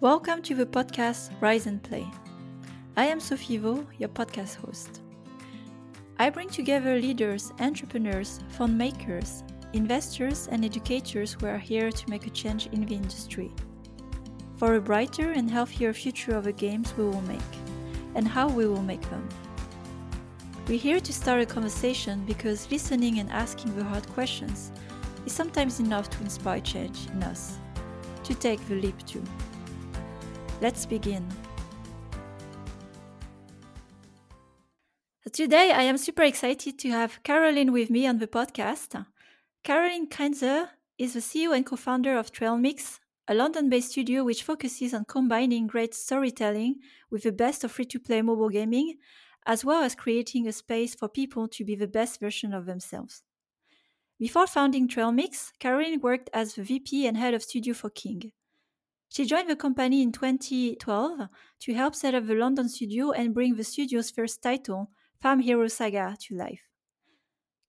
[0.00, 2.06] Welcome to the podcast Rise and Play.
[2.96, 5.00] I am Sophie Vo, your podcast host.
[6.20, 9.42] I bring together leaders, entrepreneurs, fund makers,
[9.72, 13.50] investors, and educators who are here to make a change in the industry.
[14.56, 17.40] For a brighter and healthier future of the games we will make,
[18.14, 19.28] and how we will make them.
[20.68, 24.70] We're here to start a conversation because listening and asking the hard questions
[25.26, 27.58] is sometimes enough to inspire change in us,
[28.22, 29.24] to take the leap too.
[30.60, 31.24] Let's begin.
[35.32, 39.06] Today, I am super excited to have Caroline with me on the podcast.
[39.62, 44.42] Caroline Krenzer is the CEO and co founder of Trailmix, a London based studio which
[44.42, 48.96] focuses on combining great storytelling with the best of free to play mobile gaming,
[49.46, 53.22] as well as creating a space for people to be the best version of themselves.
[54.18, 58.32] Before founding Trailmix, Caroline worked as the VP and head of studio for King.
[59.08, 61.28] She joined the company in 2012
[61.60, 65.66] to help set up the London studio and bring the studio's first title, Farm Hero
[65.68, 66.62] Saga, to life.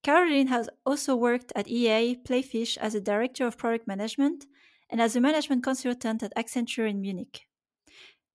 [0.03, 4.45] Caroline has also worked at EA Playfish as a director of product management
[4.89, 7.41] and as a management consultant at Accenture in Munich.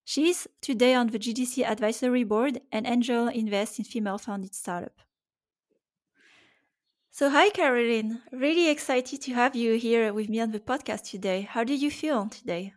[0.05, 5.01] She is today on the GDC advisory board and angel invest in female founded startup.
[7.11, 11.43] So hi Caroline, really excited to have you here with me on the podcast today.
[11.43, 12.75] How do you feel today?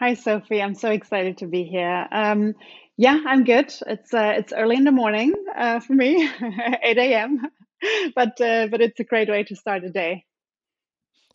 [0.00, 2.08] Hi Sophie, I'm so excited to be here.
[2.10, 2.54] Um,
[2.96, 3.70] yeah, I'm good.
[3.86, 6.26] It's uh, it's early in the morning uh, for me,
[6.82, 7.46] 8 a.m.
[8.14, 10.24] But uh, but it's a great way to start the day.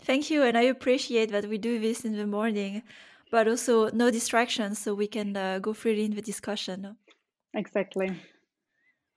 [0.02, 2.82] Thank you, and I appreciate that we do this in the morning,
[3.30, 6.98] but also no distractions, so we can uh, go freely in the discussion.
[7.54, 8.10] Exactly.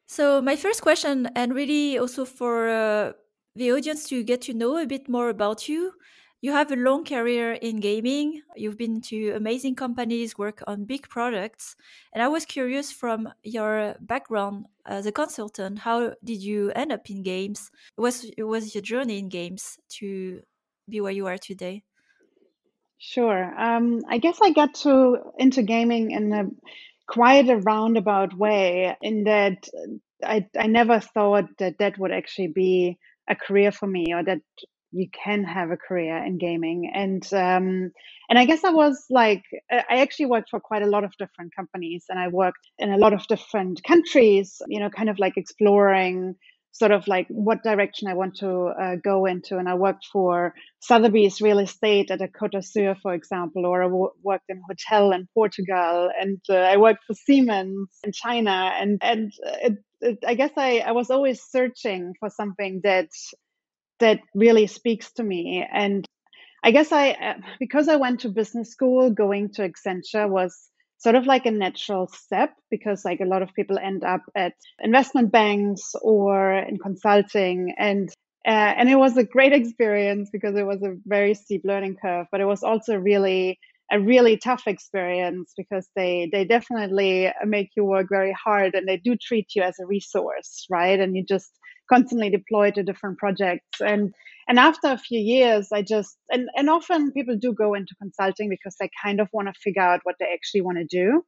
[0.06, 3.12] So my first question, and really also for uh,
[3.56, 5.94] the audience to get to know a bit more about you,
[6.40, 8.42] you have a long career in gaming.
[8.54, 11.74] You've been to amazing companies, work on big products.
[12.12, 17.10] And I was curious from your background as a consultant, how did you end up
[17.10, 17.70] in games?
[17.96, 20.40] What was your journey in games to
[20.88, 21.82] be where you are today?
[22.98, 23.54] Sure.
[23.58, 26.44] Um, I guess I got to into gaming in a
[27.06, 29.68] quite a roundabout way in that
[30.22, 32.98] I, I never thought that that would actually be
[33.28, 34.40] a career for me or that
[34.92, 37.90] you can have a career in gaming and um,
[38.28, 41.54] and i guess i was like i actually worked for quite a lot of different
[41.54, 45.36] companies and i worked in a lot of different countries you know kind of like
[45.36, 46.34] exploring
[46.72, 50.54] sort of like what direction i want to uh, go into and i worked for
[50.80, 54.62] sotheby's real estate at a cote d'azur for example or I w- worked in a
[54.68, 59.32] hotel in portugal and uh, i worked for siemens in china and and
[59.62, 63.08] it, it, i guess I, I was always searching for something that
[64.00, 65.66] that really speaks to me.
[65.70, 66.06] And
[66.62, 71.14] I guess I, uh, because I went to business school, going to Accenture was sort
[71.14, 75.32] of like a natural step because like a lot of people end up at investment
[75.32, 78.10] banks or in consulting and
[78.46, 82.26] uh, and it was a great experience because it was a very steep learning curve
[82.30, 83.58] but it was also really
[83.90, 88.96] a really tough experience because they they definitely make you work very hard and they
[88.98, 91.57] do treat you as a resource right and you just
[91.88, 93.80] constantly deployed to different projects.
[93.80, 94.14] And
[94.48, 98.48] and after a few years i just and and often people do go into consulting
[98.48, 101.22] because they kind of want to figure out what they actually want to do.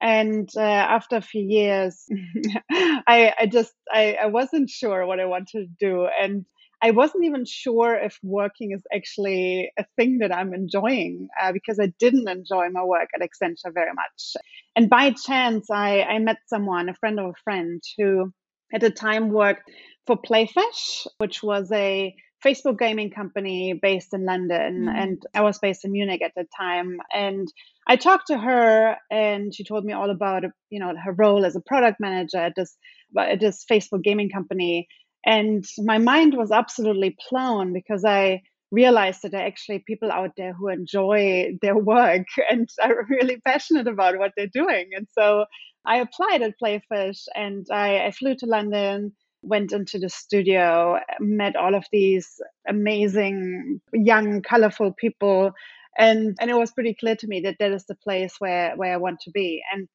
[0.00, 2.06] And uh, after a few years
[2.72, 6.08] I, I just I, I wasn't sure what i wanted to do.
[6.20, 6.44] And
[6.84, 11.78] I wasn't even sure if working is actually a thing that I'm enjoying uh, because
[11.78, 14.34] I didn't enjoy my work at Accenture very much.
[14.74, 18.32] And by chance, I, I met someone, a friend of a friend, who
[18.74, 19.70] at the time worked
[20.06, 22.14] for Playfish, which was a
[22.44, 24.86] Facebook gaming company based in London.
[24.86, 25.02] Mm.
[25.02, 26.98] And I was based in Munich at the time.
[27.14, 27.48] And
[27.86, 31.56] I talked to her and she told me all about, you know, her role as
[31.56, 32.76] a product manager at this,
[33.16, 34.88] at this Facebook gaming company.
[35.24, 38.42] And my mind was absolutely blown because I
[38.72, 43.40] realized that there are actually people out there who enjoy their work and are really
[43.46, 44.90] passionate about what they're doing.
[44.96, 45.44] And so
[45.84, 51.56] I applied at Playfish and I, I flew to London went into the studio, met
[51.56, 55.52] all of these amazing, young, colorful people.
[55.98, 58.94] And, and it was pretty clear to me that that is the place where, where
[58.94, 59.62] I want to be.
[59.72, 59.88] And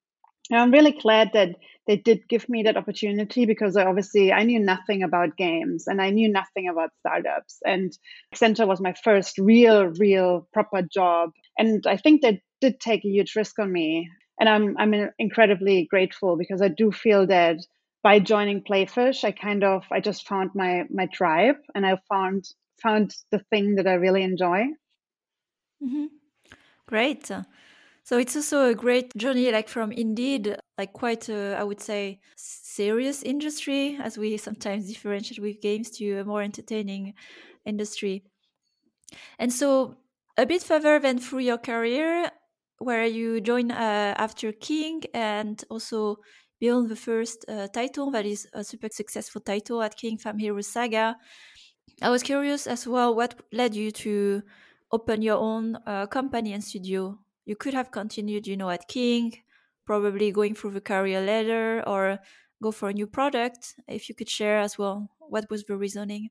[0.52, 1.56] I'm really glad that
[1.86, 6.00] they did give me that opportunity because I obviously I knew nothing about games and
[6.00, 7.58] I knew nothing about startups.
[7.64, 7.96] And
[8.34, 11.30] Accenture was my first real, real proper job.
[11.58, 14.08] And I think that did take a huge risk on me.
[14.40, 17.56] And I'm I'm incredibly grateful because I do feel that
[18.02, 22.44] by joining Playfish, I kind of I just found my my tribe and I found
[22.82, 24.66] found the thing that I really enjoy.
[25.82, 26.06] Mm-hmm.
[26.86, 27.30] Great.
[28.08, 32.20] So it's also a great journey, like from indeed, like quite, a, I would say,
[32.36, 37.12] serious industry, as we sometimes differentiate with games, to a more entertaining
[37.66, 38.24] industry.
[39.38, 39.98] And so,
[40.38, 42.30] a bit further than through your career,
[42.78, 46.16] where you join uh, after King and also
[46.60, 50.60] beyond the first uh, title, that is a super successful title at King Farm Hero
[50.60, 51.16] Saga.
[52.02, 54.42] I was curious as well what led you to
[54.92, 59.32] open your own uh, company and studio you could have continued, you know, at King,
[59.86, 62.18] probably going through the career ladder or
[62.62, 63.74] go for a new product.
[63.88, 66.28] If you could share as well, what was the reasoning?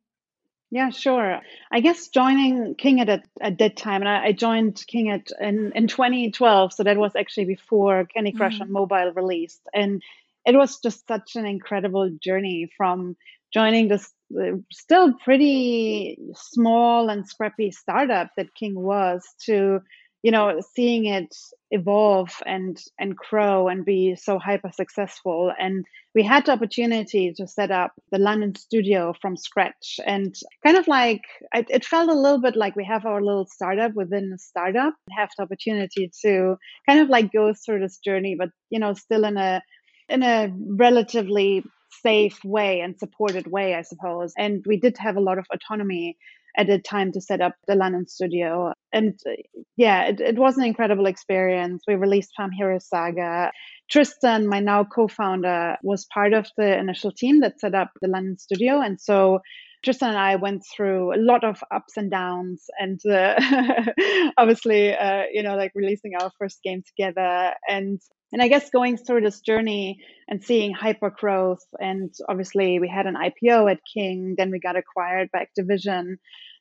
[0.69, 1.39] Yeah, sure.
[1.71, 5.71] I guess joining King at, at that time, and I, I joined King at in,
[5.73, 8.61] in 2012, so that was actually before Candy Crush mm.
[8.63, 10.01] on mobile released, and
[10.45, 13.15] it was just such an incredible journey from
[13.53, 19.79] joining this uh, still pretty small and scrappy startup that King was to
[20.27, 21.33] you know seeing it
[21.71, 25.53] evolve and and grow and be so hyper successful.
[25.57, 30.35] And we had the opportunity to set up the london studio from scratch and
[30.65, 31.21] kind of like
[31.53, 34.93] it, it felt a little bit like we have our little startup within a startup.
[35.11, 39.23] Have the opportunity to kind of like go through this journey but you know still
[39.23, 39.61] in a
[40.09, 40.51] in a
[40.87, 41.63] relatively
[42.03, 44.33] safe way and supported way i suppose.
[44.37, 46.17] And we did have a lot of autonomy
[46.57, 48.73] at the time to set up the London studio.
[48.91, 49.33] And uh,
[49.75, 51.83] yeah, it, it was an incredible experience.
[51.87, 53.51] We released Farm Hero Saga.
[53.89, 58.07] Tristan, my now co founder, was part of the initial team that set up the
[58.07, 58.81] London studio.
[58.81, 59.39] And so
[59.83, 63.35] Tristan and I went through a lot of ups and downs, and uh,
[64.37, 67.99] obviously, uh, you know, like releasing our first game together, and
[68.33, 73.05] and I guess going through this journey and seeing hyper growth, and obviously we had
[73.05, 76.15] an IPO at King, then we got acquired by Activision,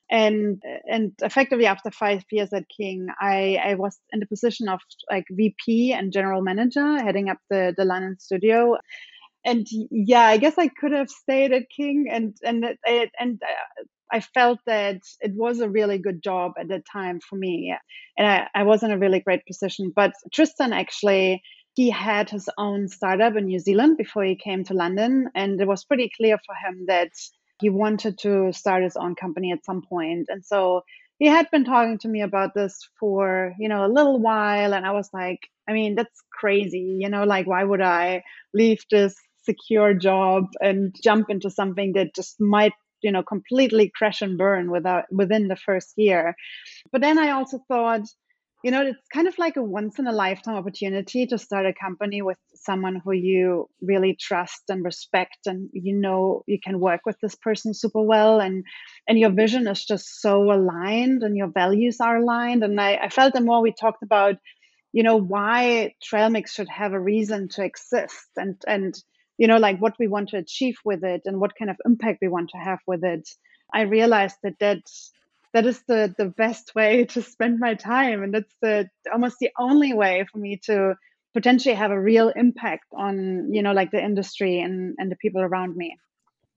[0.09, 4.79] and and effectively after five years at King, I I was in the position of
[5.11, 8.77] like VP and general manager, heading up the the London studio.
[9.45, 13.83] And yeah, I guess I could have stayed at King, and and it, and uh,
[14.11, 17.73] I felt that it was a really good job at that time for me,
[18.17, 19.91] and I, I was in a really great position.
[19.95, 21.41] But Tristan actually
[21.75, 25.67] he had his own startup in New Zealand before he came to London, and it
[25.67, 27.11] was pretty clear for him that
[27.61, 30.27] he wanted to start his own company at some point.
[30.29, 30.81] And so
[31.19, 34.73] he had been talking to me about this for, you know, a little while.
[34.73, 36.97] And I was like, I mean, that's crazy.
[36.99, 38.23] You know, like, why would I
[38.53, 39.15] leave this
[39.47, 44.71] secure job and jump into something that just might you know completely crash and burn
[44.71, 46.35] without within the first year.
[46.91, 48.05] But then i also thought
[48.63, 51.73] you know it's kind of like a once in a lifetime opportunity to start a
[51.73, 57.01] company with someone who you really trust and respect and you know you can work
[57.05, 58.63] with this person super well and
[59.07, 62.63] and your vision is just so aligned and your values are aligned.
[62.63, 64.35] And i, I felt the more we talked about
[64.93, 68.95] you know why trailmix should have a reason to exist and and
[69.37, 72.19] you know like what we want to achieve with it and what kind of impact
[72.21, 73.27] we want to have with it
[73.73, 74.81] i realized that that
[75.53, 78.23] that is the the best way to spend my time.
[78.23, 80.95] And that's the almost the only way for me to
[81.33, 85.41] potentially have a real impact on you know like the industry and and the people
[85.41, 85.97] around me.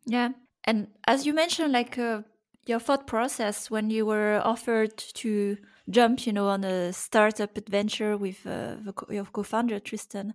[0.07, 0.31] Yeah.
[0.65, 2.23] And as you mentioned like uh,
[2.67, 5.57] your thought process when you were offered to
[5.89, 8.77] jump you know on a startup adventure with uh,
[9.09, 10.35] your co-founder tristan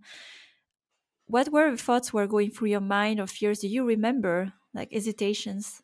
[1.27, 4.91] what were the thoughts were going through your mind or fears do you remember like
[4.91, 5.81] hesitations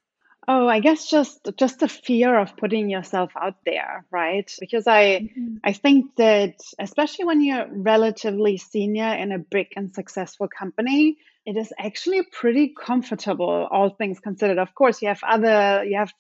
[0.48, 4.52] Oh, I guess just just the fear of putting yourself out there, right?
[4.60, 5.58] Because I mm-hmm.
[5.64, 11.58] I think that especially when you're relatively senior in a big and successful company, it
[11.58, 14.58] is actually pretty comfortable, all things considered.
[14.58, 16.12] Of course, you have other you have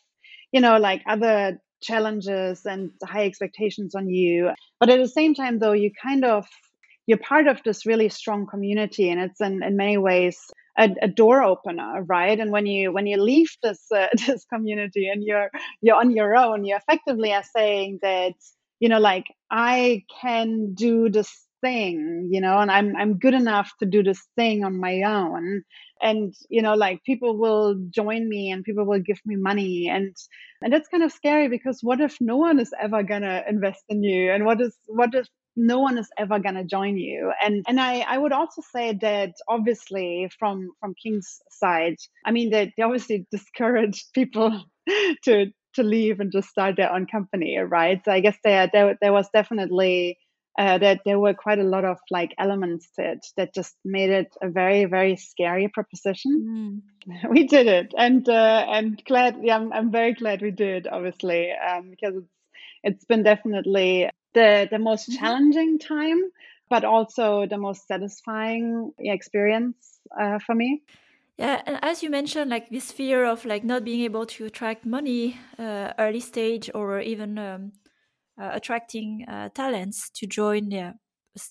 [0.52, 5.58] you know like other challenges and high expectations on you, but at the same time,
[5.58, 6.46] though, you kind of
[7.12, 10.38] you're part of this really strong community, and it's in in many ways
[10.80, 12.40] a, a, door opener right?
[12.40, 15.50] And when you when you leave this uh, this community and you're
[15.82, 18.36] you're on your own you effectively are saying that
[18.80, 23.72] you know like i can do this thing you know and i'm i'm good enough
[23.80, 25.64] to do this thing on my own.
[26.04, 30.16] And you know like people will join me and people will give me money and
[30.64, 34.04] and that's kind of scary because what if no one is ever gonna invest in
[34.04, 34.32] you?
[34.32, 37.32] And what is what if no one is ever going to join you.
[37.44, 42.50] And and i i would also say that obviously from from king's side i mean
[42.50, 44.64] they, they obviously discourage people
[45.24, 48.02] to to leave and just start their own company right?
[48.04, 50.18] So i guess there there, there was definitely
[50.60, 54.10] uh, that there were quite a lot of like elements to it that just made
[54.10, 56.84] it a very very scary proposition.
[57.08, 57.30] Mm.
[57.30, 57.94] we did it.
[57.98, 62.41] And uh, and glad yeah I'm, I'm very glad we did obviously um, because it's
[62.84, 65.20] it's been definitely the the most mm-hmm.
[65.20, 66.22] challenging time,
[66.70, 70.82] but also the most satisfying experience uh, for me.
[71.38, 74.86] Yeah, and as you mentioned, like this fear of like not being able to attract
[74.86, 77.72] money uh, early stage or even um,
[78.40, 80.94] uh, attracting uh, talents to join yeah,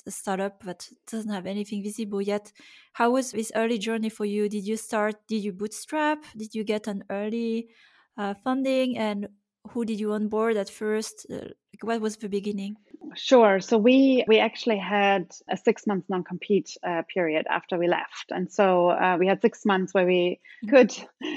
[0.06, 2.52] a startup that doesn't have anything visible yet.
[2.92, 4.48] How was this early journey for you?
[4.48, 5.16] Did you start?
[5.26, 6.24] Did you bootstrap?
[6.36, 7.68] Did you get an early
[8.16, 8.98] uh, funding?
[8.98, 9.28] And
[9.68, 11.26] who did you onboard at first?
[11.32, 11.48] Uh,
[11.82, 12.76] what was the beginning?
[13.16, 13.60] Sure.
[13.60, 18.30] So we we actually had a six month non compete uh, period after we left,
[18.30, 20.76] and so uh, we had six months where we mm-hmm.
[20.76, 20.92] could,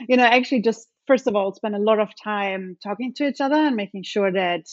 [0.08, 3.42] you know, actually just first of all spend a lot of time talking to each
[3.42, 4.66] other and making sure that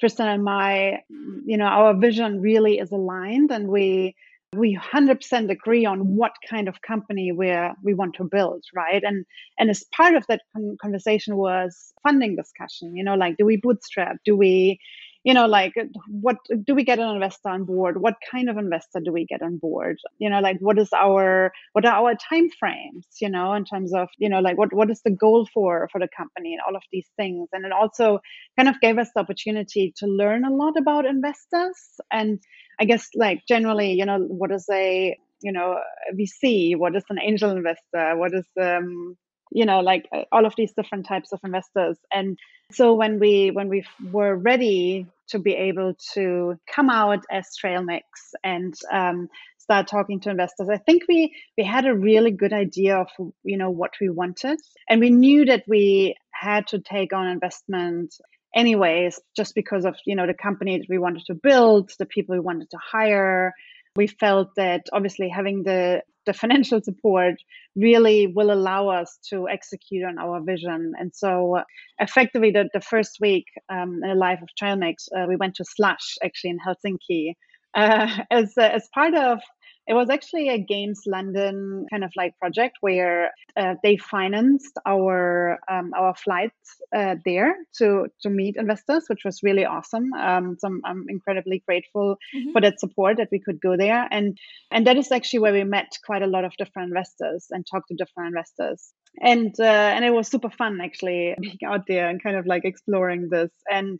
[0.00, 1.00] Tristan and my,
[1.44, 4.14] you know, our vision really is aligned, and we
[4.56, 9.02] we 100% agree on what kind of company we we want to build right?
[9.04, 9.26] And
[9.58, 10.42] and as part of that
[10.80, 14.16] conversation was funding discussion you know like do we bootstrap?
[14.24, 14.80] Do we
[15.24, 15.74] you know like
[16.08, 18.00] what do we get an investor on board?
[18.00, 19.98] What kind of investor do we get on board?
[20.18, 23.92] You know like what is our what are our time frames you know in terms
[23.94, 26.76] of you know like what what is the goal for for the company and all
[26.76, 27.48] of these things?
[27.52, 28.20] And it also
[28.56, 31.78] kind of gave us the opportunity to learn a lot about investors
[32.10, 32.40] and
[32.80, 35.78] i guess like generally you know what is a you know
[36.18, 38.16] vc what is an angel investor?
[38.16, 39.16] What is um
[39.50, 42.38] you know like all of these different types of investors and
[42.70, 48.02] so when we when we were ready to be able to come out as Trailmix
[48.44, 49.28] and um,
[49.58, 53.08] start talking to investors, I think we we had a really good idea of
[53.42, 58.14] you know what we wanted, and we knew that we had to take on investment
[58.54, 62.34] anyways, just because of you know the company that we wanted to build, the people
[62.34, 63.54] we wanted to hire.
[63.96, 67.36] We felt that obviously having the the financial support
[67.74, 70.92] really will allow us to execute on our vision.
[70.98, 71.62] And so,
[71.98, 75.64] effectively, the, the first week um, in the life of Trailmix, uh, we went to
[75.64, 77.32] Slush actually in Helsinki
[77.74, 79.40] uh, as uh, as part of
[79.88, 85.58] it was actually a Games London kind of like project where uh, they financed our
[85.70, 90.12] um, our flights uh, there to to meet investors, which was really awesome.
[90.12, 92.52] Um, so I'm, I'm incredibly grateful mm-hmm.
[92.52, 94.36] for that support that we could go there, and
[94.70, 97.88] and that is actually where we met quite a lot of different investors and talked
[97.88, 98.92] to different investors.
[99.22, 102.64] And uh, and it was super fun actually being out there and kind of like
[102.64, 103.98] exploring this and.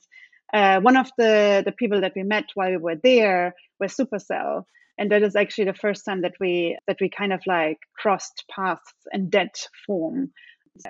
[0.55, 4.65] Uh, one of the, the people that we met while we were there was Supercell,
[4.99, 8.45] and that is actually the first time that we that we kind of like crossed
[8.55, 9.55] paths in that
[9.87, 10.33] form.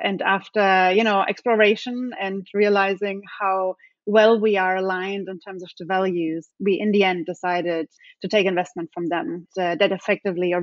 [0.02, 5.70] And after you know exploration and realizing how well we are aligned in terms of
[5.78, 7.86] the values we in the end decided
[8.22, 9.46] to take investment from them.
[9.58, 10.54] Uh, that effectively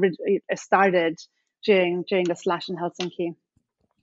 [0.56, 1.16] started
[1.64, 3.36] during during the Slush in helsinki.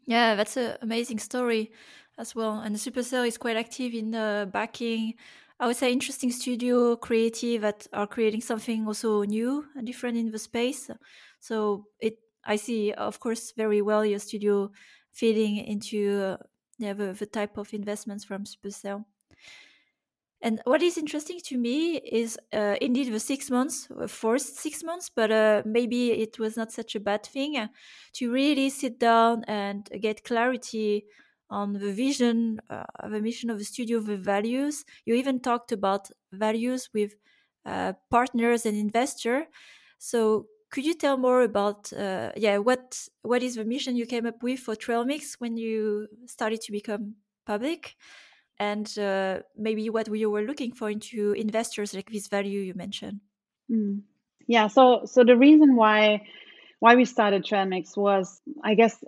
[0.06, 1.72] Yeah that's an amazing story
[2.18, 2.60] as well.
[2.60, 5.14] And supercell is quite active in uh, backing
[5.60, 10.30] I would say interesting studio, creative that are creating something also new and different in
[10.30, 10.90] the space.
[11.40, 14.70] So it, I see, of course, very well your studio
[15.12, 16.36] feeding into uh,
[16.78, 19.04] yeah, the, the type of investments from Supercell.
[20.44, 24.82] And what is interesting to me is uh, indeed the six months, uh, forced six
[24.82, 27.68] months, but uh, maybe it was not such a bad thing
[28.14, 31.06] to really sit down and get clarity
[31.52, 34.84] on the vision, uh, the mission of the studio, the values.
[35.04, 37.14] You even talked about values with
[37.66, 39.46] uh, partners and investor.
[39.98, 44.26] So could you tell more about uh, yeah what what is the mission you came
[44.26, 47.16] up with for Trailmix when you started to become
[47.46, 47.94] public,
[48.58, 53.20] and uh, maybe what you were looking for into investors like this value you mentioned.
[53.70, 54.02] Mm.
[54.46, 54.68] Yeah.
[54.68, 56.26] So so the reason why
[56.82, 58.98] why we started Trailmix was, I guess,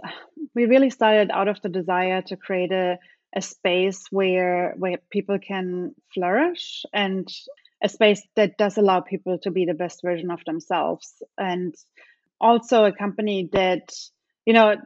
[0.54, 3.00] we really started out of the desire to create a,
[3.34, 7.26] a space where where people can flourish and
[7.82, 11.20] a space that does allow people to be the best version of themselves.
[11.36, 11.74] And
[12.40, 13.92] also a company that
[14.46, 14.76] you know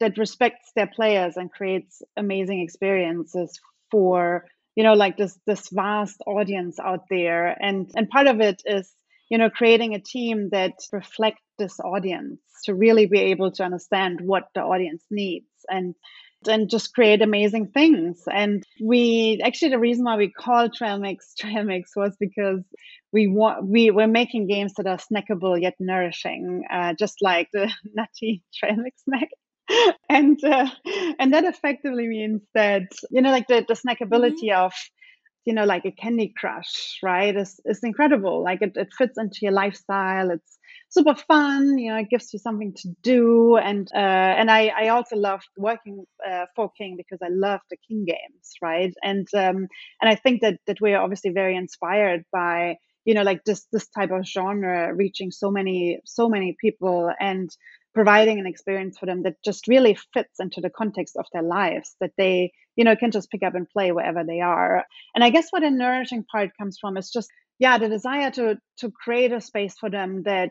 [0.00, 3.60] that respects their players and creates amazing experiences
[3.92, 7.56] for you know like this this vast audience out there.
[7.62, 8.92] And and part of it is
[9.28, 14.20] you know creating a team that reflects this audience to really be able to understand
[14.20, 15.94] what the audience needs and
[16.48, 18.22] and just create amazing things.
[18.30, 22.62] And we actually the reason why we call Trailmix Trailmix was because
[23.12, 27.70] we want we were making games that are snackable yet nourishing, uh, just like the
[27.94, 29.28] nutty Trailmix snack.
[30.08, 30.68] and uh,
[31.18, 34.64] and that effectively means that you know like the, the snackability mm-hmm.
[34.64, 34.72] of
[35.46, 39.52] you know like a candy crush right is incredible like it, it fits into your
[39.52, 40.58] lifestyle it's
[40.90, 41.78] super fun.
[41.78, 43.98] You know, it gives you something to do, and uh,
[44.38, 48.54] and I I also loved working uh, for King because I love the King games,
[48.62, 48.92] right?
[49.02, 49.68] And um,
[50.00, 53.66] and I think that that we are obviously very inspired by you know like this
[53.72, 57.50] this type of genre reaching so many so many people and
[57.94, 61.96] providing an experience for them that just really fits into the context of their lives
[62.00, 64.84] that they you know can just pick up and play wherever they are.
[65.14, 67.28] And i guess what a nourishing part comes from is just
[67.58, 70.50] yeah the desire to to create a space for them that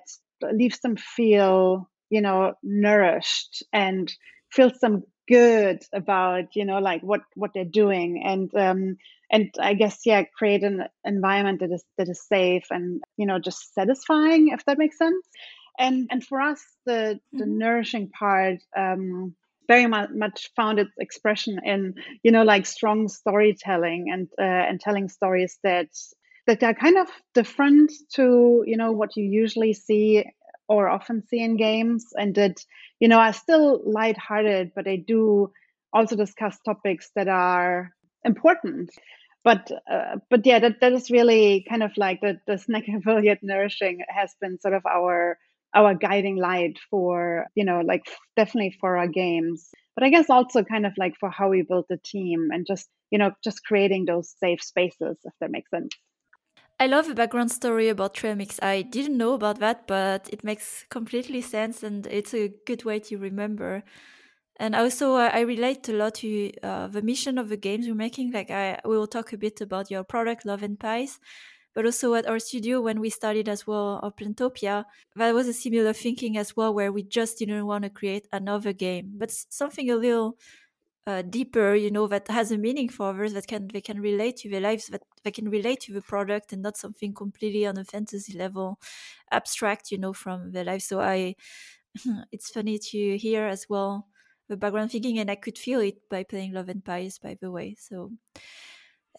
[0.51, 4.11] leaves them feel you know nourished and
[4.51, 8.23] feels them good about you know like what what they're doing.
[8.25, 8.97] And um
[9.31, 13.39] and i guess yeah create an environment that is that is safe and you know
[13.39, 15.25] just satisfying if that makes sense.
[15.77, 17.57] And and for us the the mm-hmm.
[17.57, 19.35] nourishing part um
[19.67, 25.09] very much found its expression in you know like strong storytelling and uh, and telling
[25.09, 25.89] stories that
[26.47, 30.23] that are kind of different to you know what you usually see
[30.67, 32.57] or often see in games and that
[32.99, 35.51] you know are still lighthearted but they do
[35.95, 37.91] also discuss topics that are
[38.25, 38.91] important.
[39.43, 43.39] But uh, but yeah that, that is really kind of like the, the snackable yet
[43.41, 45.37] nourishing has been sort of our
[45.75, 48.03] our guiding light for you know like
[48.35, 51.85] definitely for our games but i guess also kind of like for how we built
[51.89, 55.91] the team and just you know just creating those safe spaces if that makes sense
[56.77, 58.61] I love the background story about Trailmix.
[58.61, 62.99] I didn't know about that, but it makes completely sense and it's a good way
[62.99, 63.83] to remember.
[64.57, 67.95] And also, uh, I relate a lot to uh, the mission of the games we're
[67.95, 68.31] making.
[68.31, 71.19] Like, I we will talk a bit about your product, Love and Pies,
[71.75, 75.53] but also at our studio when we started as well, or Plantopia, that was a
[75.53, 79.91] similar thinking as well, where we just didn't want to create another game, but something
[79.91, 80.39] a little
[81.07, 84.37] uh, deeper, you know, that has a meaning for others that can they can relate
[84.37, 87.77] to their lives, that they can relate to the product, and not something completely on
[87.77, 88.79] a fantasy level,
[89.31, 90.81] abstract, you know, from their life.
[90.81, 91.35] So I,
[92.31, 94.07] it's funny to hear as well
[94.47, 97.51] the background thinking, and I could feel it by playing Love and Pies, by the
[97.51, 97.75] way.
[97.79, 98.11] So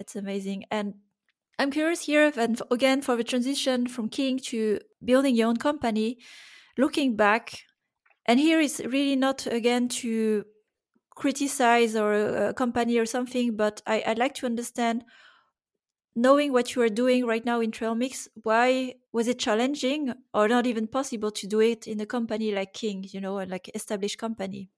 [0.00, 0.64] it's amazing.
[0.70, 0.94] And
[1.58, 6.18] I'm curious here, and again for the transition from King to building your own company,
[6.76, 7.64] looking back,
[8.26, 10.44] and here is really not again to
[11.14, 15.04] criticize or uh, a, company or something, but I, I'd like to understand
[16.14, 20.66] knowing what you are doing right now in Trailmix why was it challenging or not
[20.66, 24.70] even possible to do it in a company like king you know like established company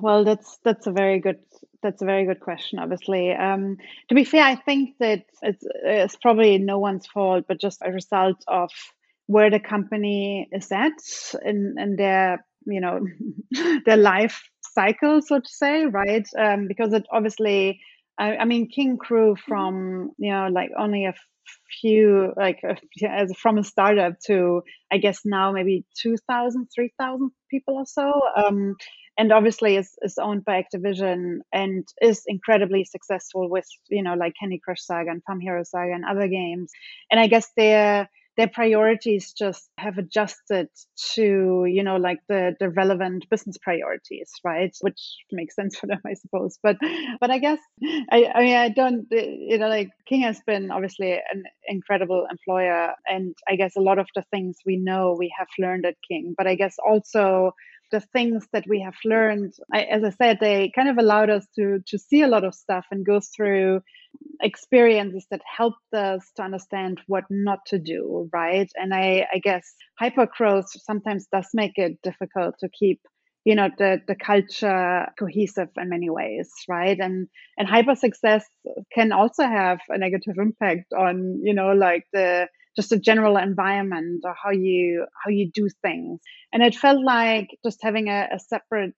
[0.00, 1.38] well that's that's a very good
[1.82, 3.76] that's a very good question obviously um,
[4.08, 7.92] to be fair i think that it's, it's probably no one's fault but just a
[7.92, 8.70] result of
[9.26, 10.92] where the company is at
[11.44, 13.06] in, in their you know
[13.84, 14.42] their life
[14.74, 16.26] cycle, so to say, right?
[16.36, 17.80] Um, because it obviously,
[18.18, 19.40] I, I, mean, King mm-hmm.
[19.46, 21.14] from you know like only a
[21.80, 22.60] few like
[23.08, 28.12] as from a startup to I guess now maybe 2,000, 3,000 people or so.
[28.36, 28.76] Um,
[29.16, 34.34] and obviously is, is owned by Activision and is incredibly successful with you know like
[34.38, 36.72] Candy Crush Saga and Farm Hero Saga and other games.
[37.10, 40.68] And I guess they're their priorities just have adjusted
[41.14, 46.00] to you know like the the relevant business priorities right which makes sense for them
[46.06, 46.76] i suppose but
[47.20, 47.58] but i guess
[48.10, 52.92] i i mean i don't you know like king has been obviously an incredible employer
[53.06, 56.34] and i guess a lot of the things we know we have learned at king
[56.36, 57.52] but i guess also
[57.94, 59.52] the things that we have learned.
[59.72, 62.54] I, as i said they kind of allowed us to to see a lot of
[62.64, 63.82] stuff and go through
[64.40, 68.70] experiences that helped us to understand what not to do right?
[68.80, 69.64] And i i guess
[70.02, 73.00] hypergrowth sometimes does make it difficult to keep
[73.44, 76.98] you know the the culture cohesive in many ways right?
[76.98, 77.28] And
[77.58, 78.44] and hyper success
[78.92, 84.22] can also have a negative impact on you know like the just a general environment
[84.24, 86.20] or how you how you do things.
[86.52, 88.94] And it felt like just having a, a separate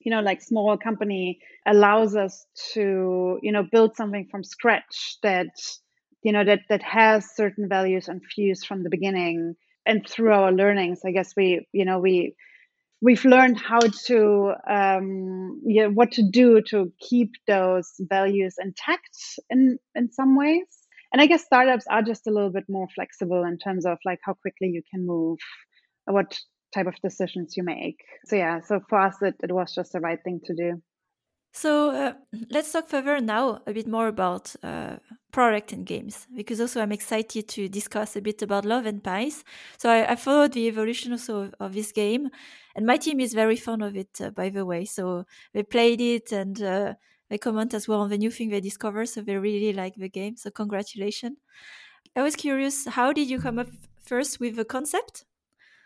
[0.00, 5.48] you know like small company allows us to you know build something from scratch that
[6.22, 9.54] you know that that has certain values infused from the beginning.
[9.86, 12.34] And through our learnings i guess we you know we
[13.04, 19.16] we've learned how to um yeah what to do to keep those values intact
[19.50, 20.66] in in some ways
[21.12, 24.20] and i guess startups are just a little bit more flexible in terms of like
[24.24, 25.38] how quickly you can move
[26.06, 26.38] what
[26.74, 27.98] type of decisions you make.
[28.26, 30.82] So yeah, so for us, it, it was just the right thing to do.
[31.56, 32.12] So uh,
[32.50, 34.96] let's talk further now a bit more about uh,
[35.30, 39.44] product and games, because also I'm excited to discuss a bit about Love and Pies.
[39.78, 42.28] So I, I followed the evolution also of, of, this game,
[42.74, 44.84] and my team is very fond of it, uh, by the way.
[44.84, 46.94] So they played it and uh,
[47.30, 49.06] they comment as well on the new thing they discover.
[49.06, 50.36] So they really like the game.
[50.36, 51.38] So congratulations.
[52.16, 53.68] I was curious, how did you come up
[54.02, 55.24] first with the concept?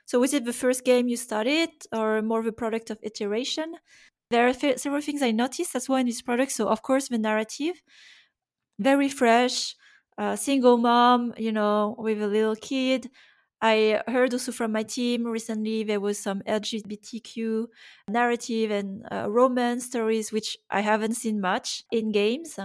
[0.07, 3.75] So was it the first game you started or more of a product of iteration?
[4.31, 6.53] There are several things I noticed as well in this product.
[6.53, 7.83] So of course the narrative,
[8.79, 9.75] very fresh,
[10.17, 13.11] uh, single mom, you know, with a little kid.
[13.61, 17.69] I heard also from my team recently there was some LGBTQ
[18.09, 22.59] narrative and uh, romance stories, which I haven't seen much in games.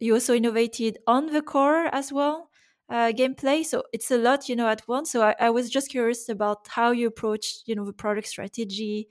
[0.00, 2.50] You also innovated on the core as well,
[2.88, 3.64] uh, gameplay.
[3.64, 5.12] So it's a lot, you know, at once.
[5.12, 9.08] So I, I was just curious about how you approached, you know, the product strategy,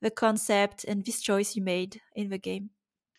[0.00, 2.70] the concept, and this choice you made in the game.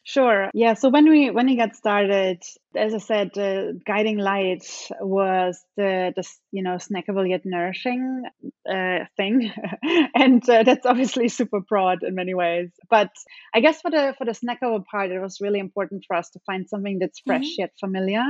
[0.08, 0.50] Sure.
[0.54, 0.76] Yeah.
[0.76, 2.42] So when we when we got started,
[2.74, 4.66] as I said, the guiding light
[5.02, 8.24] was the the you know snackable yet nourishing
[8.66, 9.52] uh, thing,
[10.16, 12.70] and uh, that's obviously super broad in many ways.
[12.90, 13.12] But
[13.54, 16.40] I guess for the for the snackable part, it was really important for us to
[16.46, 17.64] find something that's fresh mm-hmm.
[17.64, 18.24] yet familiar.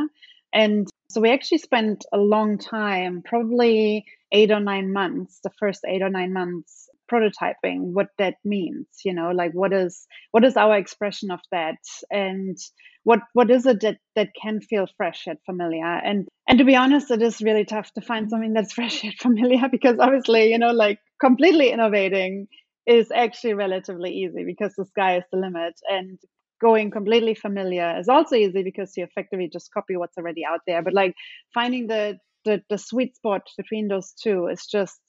[0.52, 5.82] And so we actually spent a long time, probably eight or nine months, the first
[5.88, 10.58] eight or nine months, prototyping what that means you know like what is what is
[10.58, 11.78] our expression of that?
[12.12, 12.58] And
[13.04, 15.86] what what is it that that can feel fresh yet familiar?
[15.86, 19.16] And and to be honest it is really tough to find something that's fresh yet
[19.20, 22.48] familiar because obviously you know like completely innovating
[22.86, 26.20] is actually relatively easy because the sky is the limit and
[26.62, 30.82] going completely familiar is also easy because you effectively just copy what's already out there.
[30.82, 31.14] But like
[31.54, 35.00] finding the the, the sweet spot between those two is just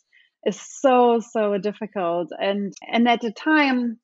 [0.48, 2.30] is so so difficult.
[2.38, 3.98] And and at the time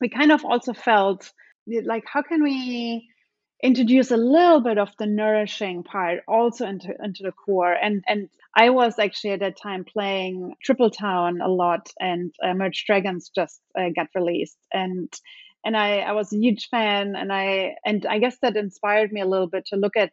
[0.00, 1.32] we kind of also felt
[1.66, 3.08] like how can we
[3.62, 7.72] introduce a little bit of the nourishing part also into into the core?
[7.72, 12.54] And and I was actually at that time playing Triple Town a lot and uh,
[12.54, 14.58] Merge Dragons just uh, got released.
[14.72, 15.12] And
[15.64, 19.20] and I I was a huge fan and I and I guess that inspired me
[19.20, 20.12] a little bit to look at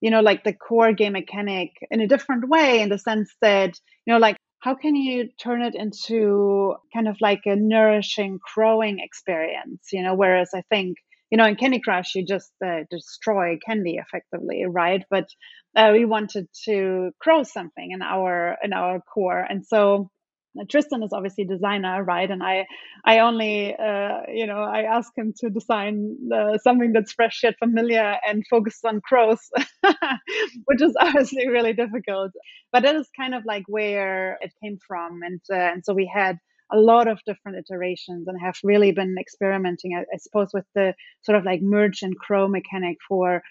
[0.00, 3.78] you know like the core game mechanic in a different way in the sense that
[4.04, 4.36] you know like
[4.66, 9.92] how can you turn it into kind of like a nourishing growing experience?
[9.92, 10.96] You know whereas i think
[11.30, 15.04] you know in candy crush you just uh, destroy candy effectively right?
[15.08, 15.28] But
[15.76, 19.40] uh, we wanted to grow something in our in our core.
[19.48, 20.10] And so
[20.68, 22.30] Tristan is obviously designer, right?
[22.30, 22.66] And I,
[23.04, 27.54] I only, uh, you know, I ask him to design uh, something that's fresh yet
[27.58, 29.50] familiar and focus on crows,
[30.64, 32.32] which is obviously really difficult.
[32.72, 36.10] But that is kind of like where it came from, and uh, and so we
[36.12, 36.38] had
[36.72, 40.94] a lot of different iterations and have really been experimenting, I, I suppose, with the
[41.22, 43.42] sort of like merge and crow mechanic for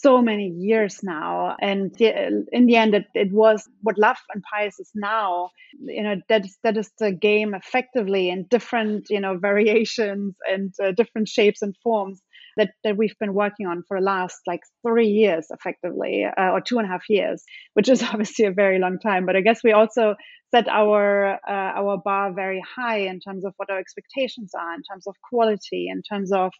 [0.00, 1.56] so many years now.
[1.60, 5.50] And in the end it, it was what love and pies is now.
[5.80, 10.72] You know that is that is the game effectively in different you know variations and
[10.82, 12.20] uh, different shapes and forms
[12.56, 16.60] that, that we've been working on for the last like three years effectively uh, or
[16.60, 19.26] two and a half years which is obviously a very long time.
[19.26, 20.16] But i guess we also
[20.52, 24.82] set our uh, our bar very high in terms of what our expectations are in
[24.82, 26.52] terms of quality in terms of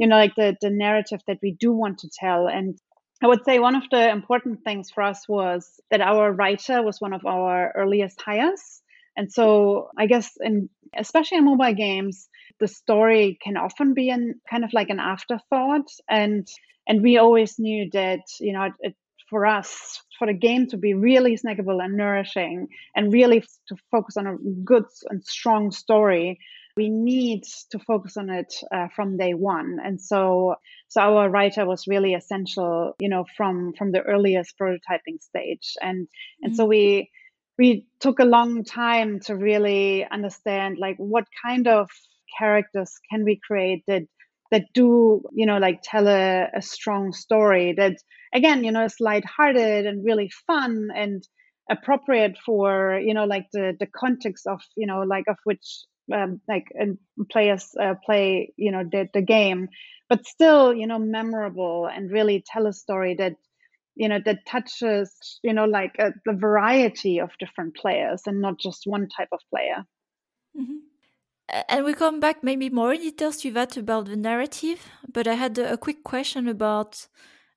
[0.00, 2.80] you know like the the narrative that we do want to tell and
[3.22, 7.00] I would say one of the important things for us was that our writer was
[7.00, 8.82] one of our earliest hires.
[9.16, 12.28] And so I guess in especially in mobile games,
[12.60, 15.88] the story can often be an kind of like an afterthought.
[16.08, 16.48] And
[16.86, 18.94] and we always knew that, you know, it,
[19.28, 24.16] for us, for the game to be really snackable and nourishing and really to focus
[24.16, 26.38] on a good and strong story,
[26.76, 30.54] we need to focus on it uh, from day one and so
[30.88, 36.08] so our writer was really essential you know from from the earliest prototyping stage and
[36.42, 36.54] and mm-hmm.
[36.54, 37.10] so we
[37.58, 41.90] we took a long time to really understand like what kind of
[42.38, 44.02] characters can we create that
[44.50, 47.96] that do you know like tell a, a strong story that
[48.34, 51.22] again you know is lighthearted and really fun and
[51.70, 56.40] appropriate for you know like the the context of you know like of which um,
[56.48, 56.98] like and
[57.30, 59.68] players uh, play you know the, the game
[60.08, 63.34] but still you know memorable and really tell a story that
[63.94, 65.10] you know that touches
[65.42, 69.40] you know like uh, the variety of different players and not just one type of
[69.50, 69.84] player.
[70.58, 71.60] Mm-hmm.
[71.68, 74.80] and we come back maybe more in details to that about the narrative
[75.12, 77.06] but i had a, a quick question about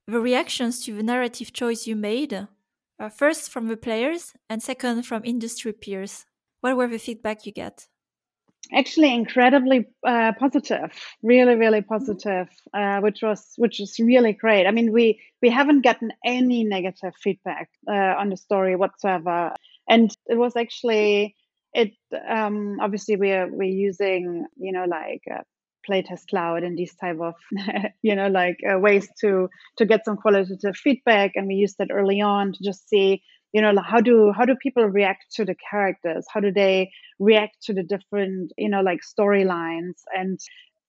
[0.08, 2.48] the reactions to the narrative choice you made
[3.00, 6.26] uh, first from the players and second from industry peers.
[6.62, 7.88] What were the feedback you get
[8.72, 14.66] actually incredibly uh, positive really really positive uh, which was which is really great.
[14.66, 19.54] I mean we we haven't gotten any negative feedback uh, on the story whatsoever.
[19.90, 21.36] And it was actually
[21.74, 21.92] it
[22.30, 25.42] um, obviously we're we're using you know like uh,
[25.90, 27.34] PlaytestCloud and these type of
[28.02, 31.32] you know like uh, ways to to get some qualitative feedback.
[31.36, 33.22] And we used that early on to just see
[33.54, 36.26] you know how do how do people react to the characters?
[36.34, 40.02] How do they react to the different you know like storylines?
[40.16, 40.40] And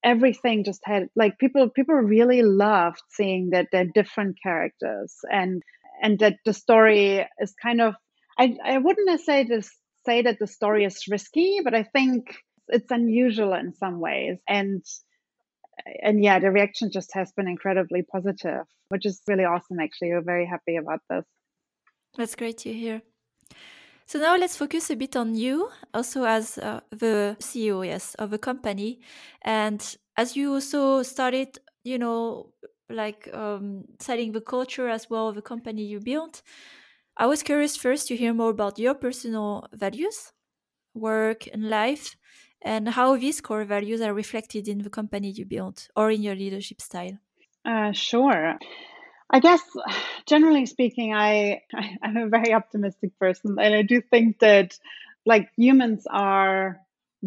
[0.02, 5.62] everything just had like people people really loved seeing that they're different characters and
[6.02, 7.94] and that the story is kind of
[8.38, 9.70] i i wouldn't say this
[10.04, 12.36] say that the story is risky but i think
[12.68, 14.38] it's unusual in some ways.
[14.48, 14.82] And
[16.02, 20.10] and yeah the reaction just has been incredibly positive which is really awesome actually.
[20.10, 21.24] We're very happy about this
[22.16, 23.02] that's great to hear.
[24.06, 28.32] So now let's focus a bit on you, also as uh, the CEO, yes, of
[28.32, 29.00] a company,
[29.42, 29.80] and
[30.16, 32.52] as you also started, you know,
[32.90, 36.42] like um, setting the culture as well of the company you built.
[37.16, 40.32] I was curious first to hear more about your personal values,
[40.94, 42.16] work, and life,
[42.62, 46.34] and how these core values are reflected in the company you built or in your
[46.36, 47.18] leadership style.
[47.64, 48.58] Uh, sure.
[49.30, 49.62] I guess,
[50.26, 54.78] generally speaking, I, I I'm a very optimistic person, and I do think that
[55.26, 56.80] like humans are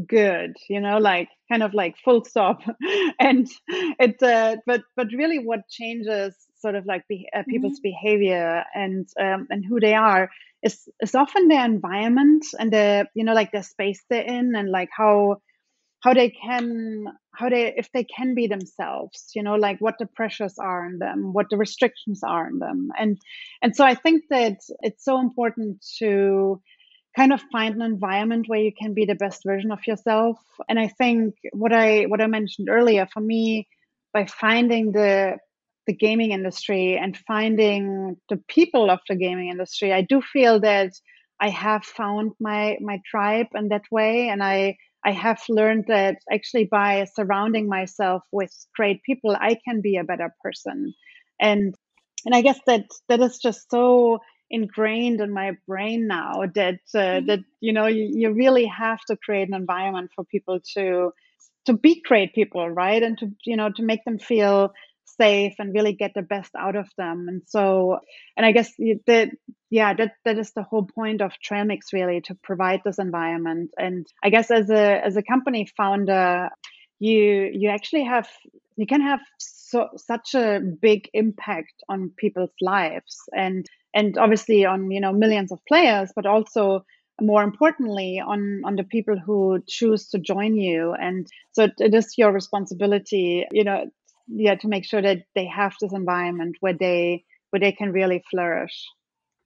[0.06, 2.62] good you know like kind of like full stop
[3.20, 7.90] and it uh, but but really what changes sort of like be, uh, people's mm-hmm.
[7.90, 10.30] behavior and um, and who they are
[10.64, 14.70] is is often their environment and the you know like the space they're in and
[14.70, 15.38] like how
[16.02, 20.06] how they can how they if they can be themselves you know like what the
[20.06, 22.90] pressures are in them what the restrictions are in them.
[22.98, 23.18] And
[23.62, 26.62] and so i think that it's so important to
[27.16, 30.38] kind of find an environment where you can be the best version of yourself.
[30.70, 33.68] And i think what i what i mentioned earlier for me
[34.14, 35.38] by finding the
[35.88, 40.92] the gaming industry and finding the people of the gaming industry i do feel that
[41.40, 44.30] i have found my my tribe in that way.
[44.30, 44.78] And i
[45.08, 50.04] I have learned that actually by surrounding myself with great people, I can be a
[50.04, 50.94] better person.
[51.40, 51.74] And
[52.26, 56.98] and I guess that that is just so ingrained in my brain now that uh,
[56.98, 57.28] mm-hmm.
[57.28, 61.14] that you know you, you really have to create an environment for people to
[61.68, 63.02] to be great people, right?
[63.02, 64.74] And to you know to make them feel
[65.20, 67.28] safe and really get the best out of them.
[67.28, 68.00] And so,
[68.36, 68.72] and I guess
[69.08, 69.30] that,
[69.70, 73.72] yeah, that, that is the whole point of Trailmix really to provide this environment.
[73.78, 76.50] And I guess as a, as a company founder,
[77.00, 78.28] you, you actually have,
[78.76, 84.92] you can have so, such a big impact on people's lives and, and obviously on,
[84.92, 86.86] you know, millions of players, but also
[87.22, 92.18] more importantly on on the people who choose to join you and so it is
[92.18, 93.86] your responsibility you know
[94.28, 98.24] yeah to make sure that they have this environment where they where they can really
[98.30, 98.86] flourish.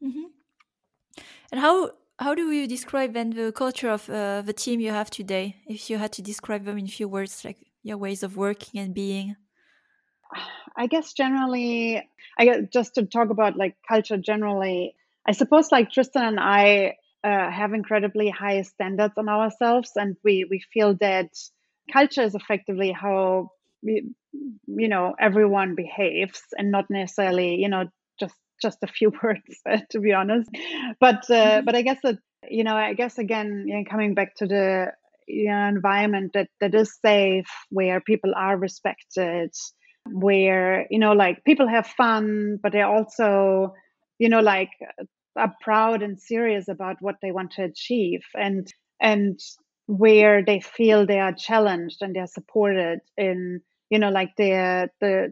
[0.03, 0.27] Mm-hmm.
[1.51, 5.09] and how how do you describe then the culture of uh, the team you have
[5.09, 5.55] today?
[5.67, 8.79] If you had to describe them in a few words like your ways of working
[8.79, 9.35] and being.
[10.77, 12.01] I guess generally
[12.37, 14.95] i guess just to talk about like culture generally
[15.27, 20.45] i suppose like tristan and i uh, have incredibly high standards on ourselves and we
[20.49, 21.29] we feel that
[21.91, 23.51] culture is effectively how
[24.33, 27.85] you know everyone behaves and not necessarily you know
[28.19, 30.49] just just a few words to be honest
[30.99, 31.65] but uh, mm-hmm.
[31.65, 32.17] but i guess that
[32.49, 34.91] you know i guess again you know, coming back to the
[35.27, 39.51] you know, environment that that is safe where people are respected
[40.11, 43.73] where you know like people have fun but they're also
[44.17, 44.69] you know like
[45.35, 48.67] are proud and serious about what they want to achieve and
[48.99, 49.39] and
[49.87, 53.61] where they feel they are challenged and they're supported in
[53.91, 55.31] you know like their the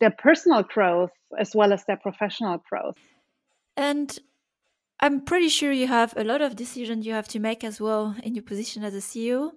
[0.00, 2.98] their personal growth as well as their professional growth.
[3.76, 4.18] And
[5.00, 8.14] i'm pretty sure you have a lot of decisions you have to make as well
[8.22, 9.50] in your position as a ceo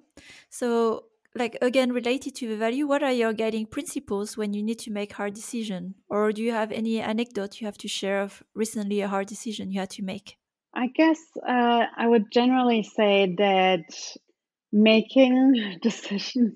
[0.49, 1.03] so
[1.36, 4.91] like again related to the value what are your guiding principles when you need to
[4.91, 5.95] make hard decision?
[6.10, 9.71] Or do you have any anecdote you have to share of recently a hard decision
[9.71, 10.38] you had to make?
[10.73, 13.86] I guess uh, i would generally say that
[14.71, 16.53] making decisions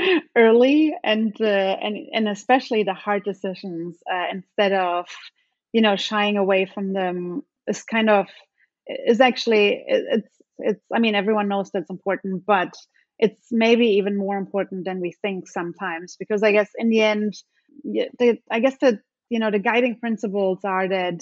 [0.36, 5.06] early and uh, and and especially the hard decisions uh, instead of
[5.72, 8.26] you know shying away from them is kind of
[8.86, 12.72] is actually it's it's i mean everyone knows that's important but
[13.18, 17.34] it's maybe even more important than we think sometimes because i guess in the end
[17.84, 21.20] the, i guess the you know the guiding principles are that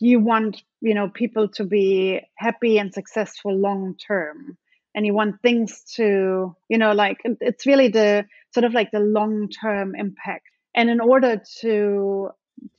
[0.00, 4.56] you want you know people to be happy and successful long term
[4.94, 9.00] and you want things to you know like it's really the sort of like the
[9.00, 10.44] long term impact.
[10.76, 12.30] And in order to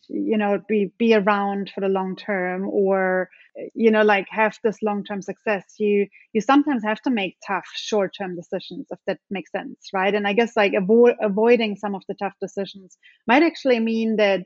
[0.08, 3.30] you know be be around for the long term or
[3.73, 7.65] you know like have this long term success you you sometimes have to make tough
[7.73, 10.13] short term decisions if that makes sense right?
[10.15, 12.97] And i guess like avo- avoiding some of the tough decisions
[13.28, 14.45] might actually mean that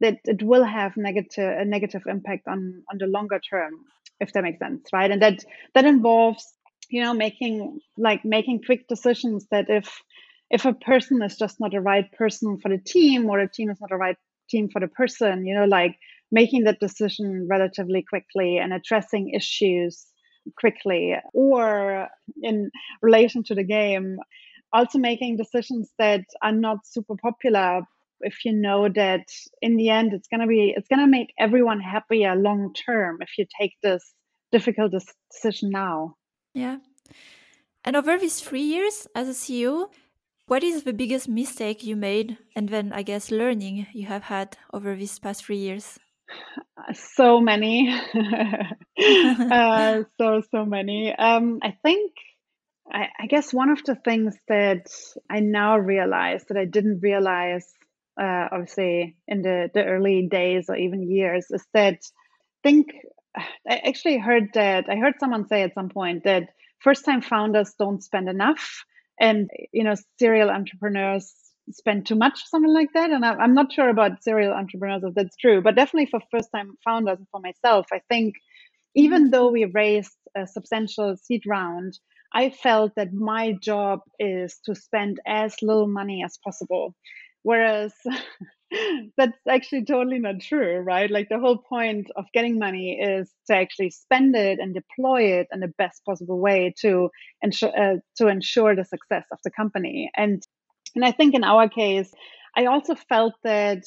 [0.00, 3.72] that it will have negative a negative impact on on the longer term
[4.20, 5.10] if that makes sense right?
[5.10, 6.46] And that that involves
[6.90, 10.02] you know making like making quick decisions that if
[10.50, 13.70] if a person is just not the right person for the team or a team
[13.70, 14.16] is not the right
[14.48, 15.96] team for the person you know like
[16.30, 20.06] making that decision relatively quickly and addressing issues
[20.58, 22.08] quickly or
[22.42, 22.70] in
[23.02, 24.18] relation to the game.
[24.72, 27.82] Also making decisions that are not super popular
[28.20, 29.26] if you know that
[29.60, 33.18] in the end it's going to be it's going to make everyone happier long term
[33.20, 34.14] if you take this
[34.50, 34.92] difficult
[35.30, 36.14] decision now
[36.54, 36.78] yeah.
[37.84, 39.88] And over these three years as a ceo
[40.46, 44.56] what is the biggest mistake you made and then i guess learning you have had
[44.72, 45.98] over these past three years?
[46.94, 47.94] So many.
[48.96, 51.12] Uh, so so many.
[51.14, 52.12] Um, i think
[52.90, 54.86] I, I, guess one of the things that
[55.28, 57.66] i now realize that i didn't realize
[58.20, 61.98] uh, obviously in the, the early days or even years is that
[62.62, 62.94] think
[63.68, 67.74] I actually heard that I heard someone say at some point that first time founders
[67.78, 68.84] don't spend enough
[69.18, 71.32] and you know serial entrepreneurs
[71.70, 75.14] spend too much something like that and I, am not sure about serial entrepreneurs if
[75.14, 78.34] that's true but definitely for first time founders and for myself I think
[78.94, 79.30] even mm-hmm.
[79.30, 81.98] though we raised a substantial seed round
[82.36, 86.94] I felt that my job is to spend as little money as possible
[87.44, 87.92] Whereas
[89.16, 91.10] that's actually totally not true, right?
[91.10, 95.48] Like the whole point of getting money is to actually spend it and deploy it
[95.52, 97.10] in the best possible way to
[97.42, 100.10] ensure uh, to ensure the success of the company.
[100.16, 100.42] And
[100.94, 102.12] and I think in our case,
[102.56, 103.84] I also felt that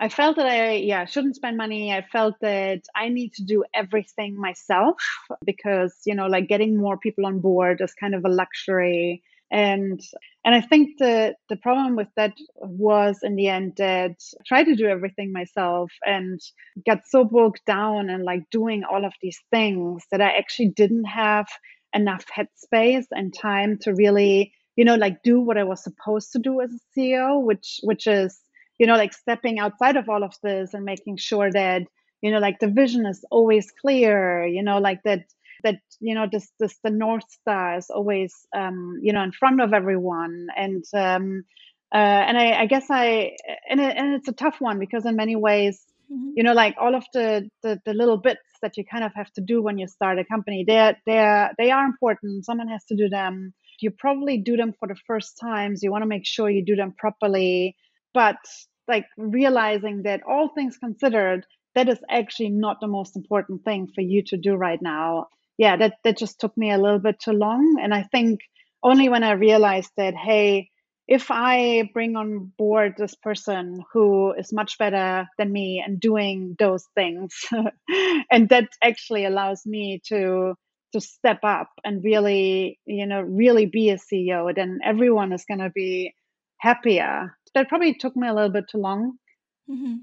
[0.00, 1.92] I felt that I yeah shouldn't spend money.
[1.92, 4.96] I felt that I need to do everything myself
[5.44, 9.22] because you know like getting more people on board is kind of a luxury
[9.54, 10.00] and
[10.44, 14.64] and i think the the problem with that was in the end that I tried
[14.64, 16.40] to do everything myself and
[16.84, 21.04] got so bogged down and like doing all of these things that i actually didn't
[21.04, 21.46] have
[21.94, 26.40] enough headspace and time to really you know like do what i was supposed to
[26.40, 28.40] do as a ceo which which is
[28.78, 31.82] you know like stepping outside of all of this and making sure that
[32.22, 35.22] you know like the vision is always clear you know like that
[35.64, 39.60] that you know this this the north star is always um, you know in front
[39.60, 40.46] of everyone.
[40.56, 41.44] And um,
[41.92, 41.96] uh,
[42.28, 43.36] and I, I, guess I
[43.68, 45.80] and, it, and it's a tough one because in many ways
[46.12, 46.30] mm-hmm.
[46.36, 49.32] you know like all of the, the, the little bits that you kind of have
[49.34, 52.44] to do when you start a company they're they're they are important.
[52.44, 53.54] Someone has to do them.
[53.80, 55.82] You probably do them for the first times.
[55.82, 57.76] You want to make sure you do them properly.
[58.12, 58.36] But
[58.86, 64.00] like realizing that all things considered that is actually not the most important thing for
[64.00, 65.26] you to do right now
[65.58, 67.78] yeah, that that just took me a little bit too long.
[67.82, 68.40] And I think
[68.82, 70.70] only when I realized that, hey,
[71.06, 76.56] if I bring on board this person who is much better than me and doing
[76.58, 77.34] those things,
[78.30, 80.54] and that actually allows me to
[80.92, 85.58] to step up and really, you know, really be a CEO, then everyone is going
[85.58, 86.14] to be
[86.58, 87.36] happier.
[87.54, 89.18] That probably took me a little bit too long.
[89.68, 89.96] Mm-hmm.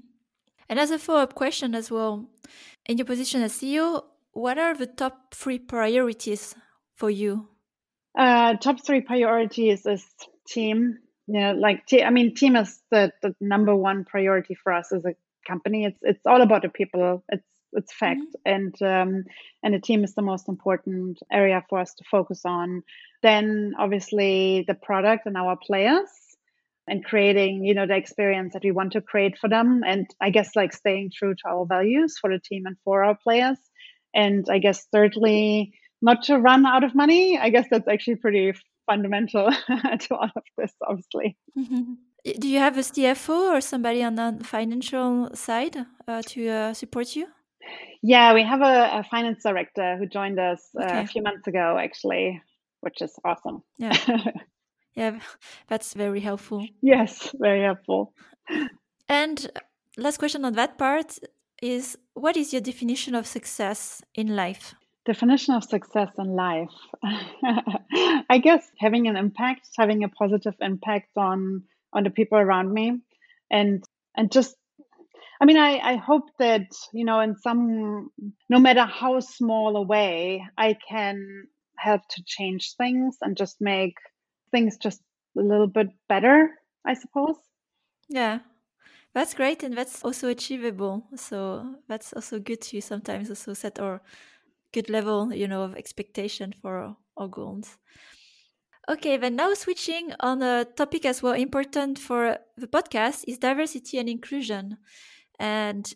[0.68, 2.28] And as a follow up question as well,
[2.86, 6.54] in your position as CEO, what are the top three priorities
[6.96, 7.48] for you?
[8.18, 10.04] Uh, top three priorities is
[10.46, 10.98] team.
[11.26, 15.04] You know, like I mean, team is the, the number one priority for us as
[15.04, 15.14] a
[15.46, 15.84] company.
[15.84, 17.24] It's it's all about the people.
[17.28, 18.52] It's it's fact, mm-hmm.
[18.54, 19.24] and um,
[19.62, 22.82] and the team is the most important area for us to focus on.
[23.22, 26.08] Then obviously the product and our players
[26.88, 30.30] and creating you know the experience that we want to create for them and i
[30.30, 33.58] guess like staying true to our values for the team and for our players
[34.14, 37.38] and I guess thirdly, not to run out of money.
[37.38, 38.52] I guess that's actually pretty
[38.86, 39.50] fundamental
[40.00, 41.36] to all of this, obviously.
[41.58, 41.94] Mm-hmm.
[42.38, 47.16] Do you have a CFO or somebody on the financial side uh, to uh, support
[47.16, 47.26] you?
[48.02, 51.00] Yeah, we have a, a finance director who joined us uh, okay.
[51.00, 52.42] a few months ago, actually,
[52.80, 53.62] which is awesome.
[53.78, 53.96] Yeah.
[54.94, 55.18] yeah,
[55.68, 56.66] that's very helpful.
[56.80, 58.12] Yes, very helpful.
[59.08, 59.50] And
[59.96, 61.18] last question on that part
[61.62, 64.74] is what is your definition of success in life?
[65.06, 66.74] Definition of success in life.
[68.28, 73.00] I guess having an impact, having a positive impact on on the people around me
[73.50, 73.84] and
[74.16, 74.56] and just
[75.40, 78.10] I mean I, I hope that, you know, in some
[78.50, 81.46] no matter how small a way, I can
[81.78, 83.94] help to change things and just make
[84.50, 85.00] things just
[85.38, 86.50] a little bit better,
[86.86, 87.36] I suppose.
[88.08, 88.40] Yeah,
[89.14, 91.06] that's great, and that's also achievable.
[91.16, 94.02] So that's also good to sometimes also set our
[94.72, 97.78] good level, you know, of expectation for our goals.
[98.88, 103.98] Okay, then now switching on a topic as well important for the podcast is diversity
[103.98, 104.76] and inclusion.
[105.40, 105.94] and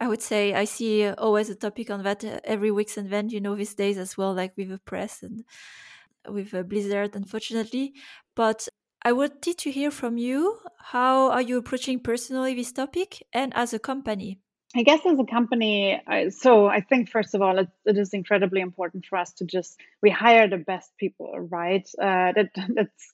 [0.00, 3.56] I would say I see always a topic on that every week's event, you know,
[3.56, 5.44] these days as well, like with the press and
[6.28, 7.94] with Blizzard, unfortunately.
[8.36, 8.68] But
[9.04, 10.58] I wanted to hear from you.
[10.78, 14.38] How are you approaching personally this topic and as a company?
[14.76, 16.00] I guess as a company,
[16.30, 19.78] so I think first of all, it, it is incredibly important for us to just
[20.02, 21.86] we hire the best people, right?
[22.00, 23.12] Uh, that that's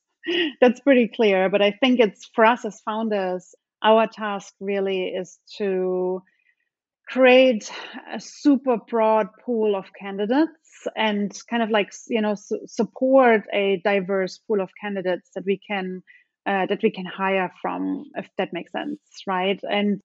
[0.60, 1.48] that's pretty clear.
[1.48, 6.22] But I think it's for us as founders, our task really is to
[7.08, 7.70] create
[8.12, 13.80] a super broad pool of candidates and kind of like you know su- support a
[13.84, 16.02] diverse pool of candidates that we can
[16.46, 19.60] uh, that we can hire from if that makes sense right?
[19.70, 20.00] And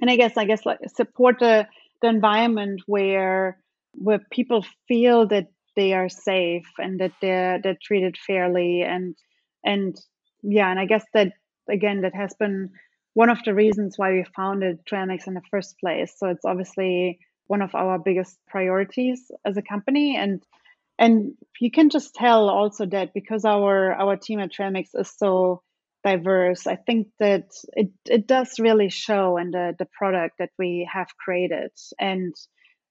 [0.00, 1.66] and i guess i guess like support the
[2.02, 3.58] the environment where
[3.92, 9.16] where people feel that they are safe and that they're they're treated fairly and
[9.64, 9.96] and
[10.42, 11.32] yeah and i guess that
[11.70, 12.70] again that has been
[13.16, 16.12] one of the reasons why we founded Trailmix in the first place.
[16.18, 20.18] So it's obviously one of our biggest priorities as a company.
[20.18, 20.42] And
[20.98, 25.62] and you can just tell also that because our our team at Trailmix is so
[26.04, 30.86] diverse, I think that it it does really show in the the product that we
[30.92, 31.70] have created.
[31.98, 32.34] And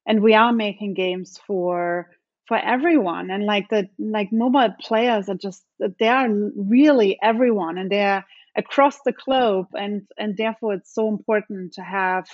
[0.07, 2.09] and we are making games for
[2.47, 3.29] for everyone.
[3.29, 5.63] And like the like mobile players are just
[5.99, 7.77] they are really everyone.
[7.77, 8.25] And they're
[8.57, 12.27] across the globe and and therefore it's so important to have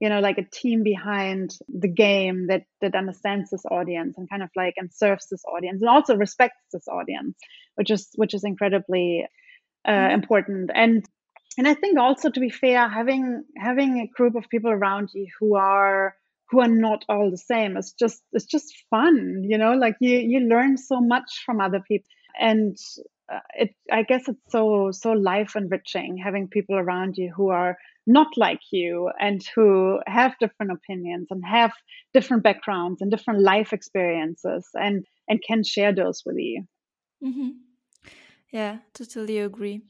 [0.00, 4.42] you know like a team behind the game that that understands this audience and kind
[4.42, 7.36] of like and serves this audience and also respects this audience
[7.76, 9.26] which is which is incredibly
[9.86, 10.14] uh, mm-hmm.
[10.14, 11.04] important and
[11.56, 15.26] and i think also to be fair having having a group of people around you
[15.38, 16.14] who are
[16.50, 20.18] who are not all the same it's just it's just fun you know like you
[20.18, 22.08] you learn so much from other people
[22.38, 22.76] and
[23.54, 27.76] it i guess it's so so life enriching having people around you who are
[28.06, 31.72] not like you and who have different opinions and have
[32.12, 36.64] different backgrounds and different life experiences and and can share those with you.
[37.24, 37.50] Mm-hmm.
[38.50, 39.82] yeah totally agree.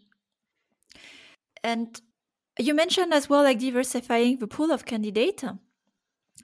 [1.64, 2.00] And
[2.58, 5.44] you mentioned as well like diversifying the pool of candidates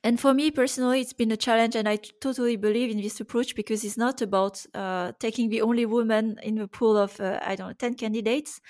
[0.05, 3.21] and for me personally it's been a challenge and i t- totally believe in this
[3.21, 7.39] approach because it's not about uh, taking the only woman in the pool of uh,
[7.43, 8.61] i don't know 10 candidates.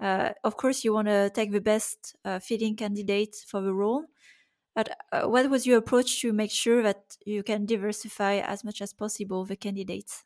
[0.00, 4.04] Uh, of course you want to take the best uh, fitting candidate for the role.
[4.74, 8.82] But uh, what was your approach to make sure that you can diversify as much
[8.82, 10.24] as possible the candidates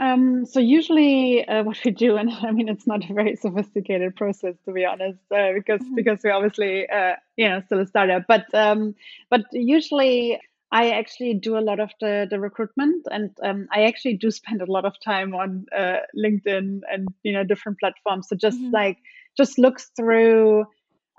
[0.00, 4.16] um, so usually, uh, what we do, and I mean, it's not a very sophisticated
[4.16, 5.94] process to be honest, uh, because mm-hmm.
[5.94, 8.24] because we're obviously uh, you know still a startup.
[8.26, 8.94] But um,
[9.30, 10.40] but usually,
[10.72, 14.62] I actually do a lot of the the recruitment, and um, I actually do spend
[14.62, 18.28] a lot of time on uh, LinkedIn and you know different platforms.
[18.28, 18.74] So just mm-hmm.
[18.74, 18.98] like
[19.36, 20.66] just looks through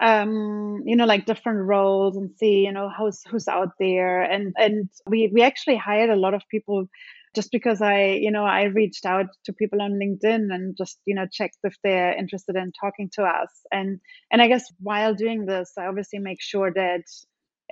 [0.01, 4.24] um, you know, like different roles and see, you know, who's who's out there.
[4.24, 6.88] And and we we actually hired a lot of people
[7.36, 11.16] just because I, you know, I reached out to people on LinkedIn and just, you
[11.16, 13.50] know, checked if they're interested in talking to us.
[13.72, 14.00] And
[14.32, 17.04] and I guess while doing this, I obviously make sure that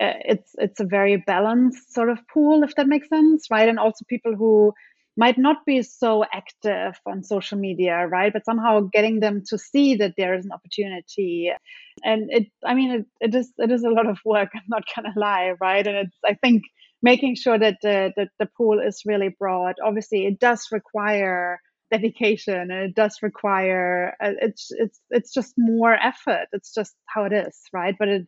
[0.02, 3.68] uh, it's it's a very balanced sort of pool, if that makes sense, right?
[3.68, 4.74] And also people who
[5.18, 8.32] might not be so active on social media, right?
[8.32, 11.52] But somehow getting them to see that there is an opportunity.
[12.04, 14.52] And it, I mean, it, it is, it is a lot of work.
[14.56, 15.86] I'm not gonna lie, right?
[15.86, 16.64] And it's, I think
[17.02, 19.76] making sure that the, the, the pool is really broad.
[19.84, 21.60] Obviously, it does require
[21.92, 26.48] dedication and it does require uh, it's it's it's just more effort.
[26.54, 27.96] It's just how it is right?
[27.98, 28.28] But it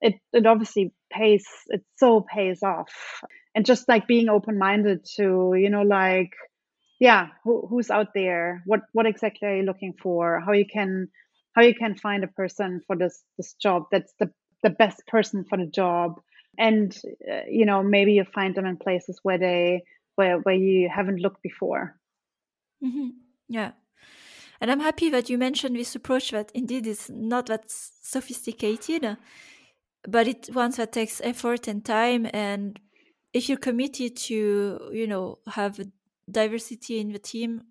[0.00, 3.22] it it obviously pays it so pays off.
[3.54, 6.32] And just like being open minded to you know like
[7.00, 8.62] yeah who, who's out there?
[8.66, 10.40] What what exactly are you looking for?
[10.44, 11.08] How you can
[11.54, 14.30] how you can find a person for this this job that's the
[14.62, 16.20] the best person for the job
[16.58, 17.00] and
[17.30, 19.82] uh, you know maybe you find them in places where they
[20.16, 21.96] where where you haven't looked before
[22.84, 23.08] mm-hmm.
[23.48, 23.70] yeah
[24.60, 29.16] and i'm happy that you mentioned this approach that indeed is not that sophisticated
[30.06, 32.78] but it ones that takes effort and time and
[33.32, 35.80] if you're committed to you know have
[36.30, 37.62] diversity in the team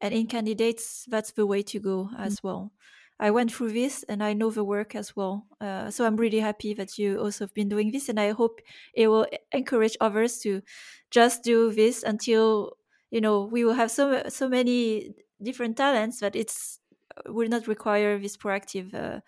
[0.00, 2.48] and in candidates that's the way to go as mm-hmm.
[2.48, 2.72] well
[3.20, 5.46] I went through this and I know the work as well.
[5.60, 8.60] Uh, so I'm really happy that you also have been doing this, and I hope
[8.94, 10.62] it will encourage others to
[11.10, 12.72] just do this until
[13.10, 16.80] you know we will have so so many different talents that it's
[17.16, 19.20] uh, will not require this proactive uh,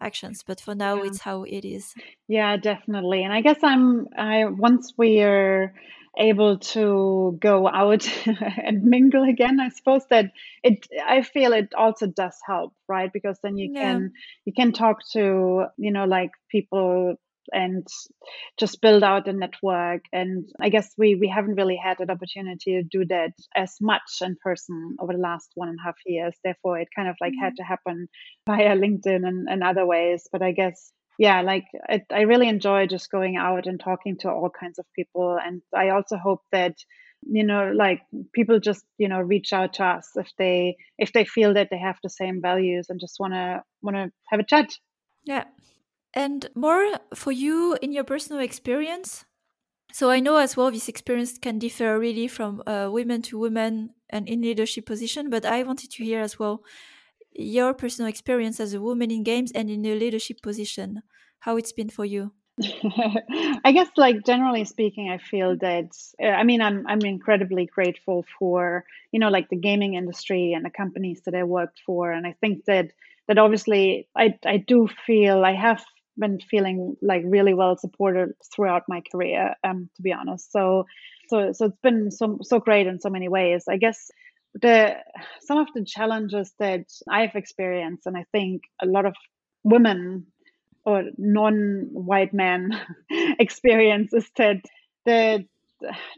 [0.00, 0.42] actions.
[0.44, 1.04] But for now, yeah.
[1.04, 1.94] it's how it is.
[2.26, 3.22] Yeah, definitely.
[3.22, 5.72] And I guess I'm I once we're
[6.18, 8.06] able to go out
[8.64, 10.32] and mingle again i suppose that
[10.62, 13.82] it i feel it also does help right because then you yeah.
[13.82, 14.12] can
[14.44, 17.14] you can talk to you know like people
[17.52, 17.86] and
[18.58, 22.72] just build out a network and i guess we we haven't really had an opportunity
[22.72, 26.34] to do that as much in person over the last one and a half years
[26.44, 27.44] therefore it kind of like mm-hmm.
[27.44, 28.08] had to happen
[28.46, 32.86] via linkedin and, and other ways but i guess yeah, like I, I really enjoy
[32.86, 35.38] just going out and talking to all kinds of people.
[35.42, 36.76] And I also hope that
[37.22, 38.00] you know like
[38.32, 41.78] people just you know reach out to us if they if they feel that they
[41.78, 44.70] have the same values and just want to want to have a chat
[45.24, 45.44] yeah
[46.14, 49.24] and more for you in your personal experience
[49.92, 53.90] so i know as well this experience can differ really from uh, women to women
[54.08, 56.62] and in leadership position but i wanted to hear as well
[57.32, 61.02] your personal experience as a woman in games and in a leadership position,
[61.40, 62.32] how it's been for you.
[63.64, 68.24] I guess, like generally speaking, I feel that uh, I mean I'm I'm incredibly grateful
[68.38, 72.26] for you know like the gaming industry and the companies that I worked for, and
[72.26, 72.90] I think that
[73.28, 75.82] that obviously I I do feel I have
[76.18, 80.52] been feeling like really well supported throughout my career, um, to be honest.
[80.52, 80.84] So
[81.28, 83.64] so so it's been so so great in so many ways.
[83.68, 84.10] I guess
[84.54, 84.96] the
[85.42, 89.14] some of the challenges that I've experienced, and I think a lot of
[89.64, 90.26] women
[90.84, 92.70] or non-white men
[93.38, 94.62] experience is that
[95.06, 95.46] the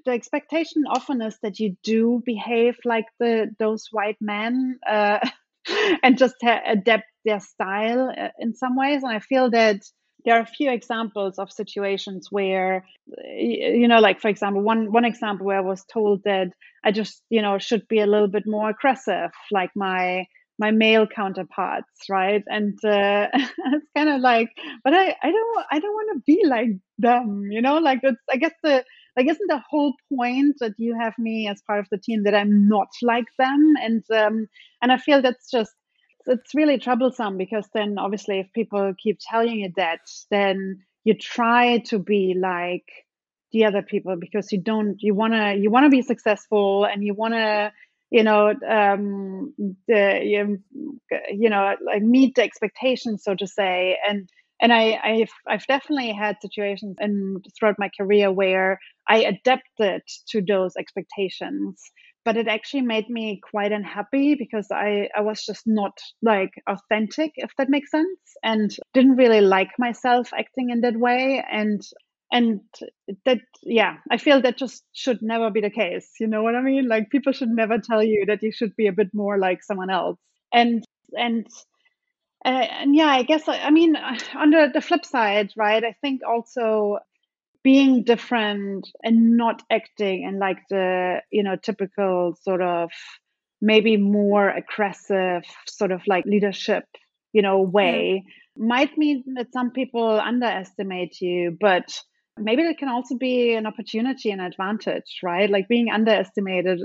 [0.05, 5.19] the expectation often is that you do behave like the those white men uh,
[6.03, 9.03] and just ha- adapt their style uh, in some ways.
[9.03, 9.83] And i feel that
[10.25, 12.85] there are a few examples of situations where
[13.37, 16.49] you know like for example one one example where i was told that
[16.85, 20.25] i just you know should be a little bit more aggressive like my
[20.59, 22.43] my male counterparts right?
[22.47, 24.51] And uh, it's kind of like
[24.85, 26.69] but i i don't i don't want to be like
[26.99, 27.79] them you know?
[27.79, 28.85] Like it's i guess the
[29.17, 32.35] like isn't the whole point that you have me as part of the team that
[32.35, 33.75] i'm not like them?
[33.81, 34.47] And um
[34.83, 35.73] and i feel that's just
[36.27, 40.01] it's really troublesome because then obviously if people keep telling you that
[40.31, 42.85] then you try to be like
[43.53, 47.05] the other people because you don't you want to you want to be successful and
[47.05, 47.73] you want to
[48.11, 49.55] you know um
[49.89, 50.59] the you,
[51.31, 53.99] you know like meet the expectations so to say.
[54.09, 54.29] And
[54.61, 60.41] and I, I've I've definitely had situations and throughout my career where I adapted to
[60.41, 61.83] those expectations
[62.25, 67.33] but it actually made me quite unhappy because I, I was just not like authentic,
[67.37, 71.45] if that makes sense, and didn't really like myself acting in that way.
[71.51, 71.81] And
[72.31, 72.61] and
[73.27, 76.09] that yeah, I feel that just should never be the case.
[76.21, 76.89] You know what I mean?
[76.89, 79.91] Like people should never tell you that you should be a bit more like someone
[79.91, 80.19] else.
[80.53, 81.47] And and
[82.45, 83.97] uh, and yeah, I guess I mean
[84.37, 85.85] on the, the flip side, right?
[85.85, 86.99] I think also
[87.63, 92.91] being different and not acting in like the you know typical sort of
[93.61, 96.85] maybe more aggressive sort of like leadership
[97.33, 98.65] you know way yeah.
[98.67, 101.89] might mean that some people underestimate you but
[102.39, 105.51] maybe it can also be an opportunity and advantage right?
[105.51, 106.81] Like being underestimated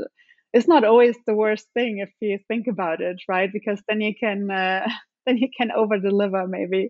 [0.53, 3.49] is not always the worst thing if you think about it right?
[3.51, 4.87] Because then you can uh,
[5.25, 6.89] then you can over deliver maybe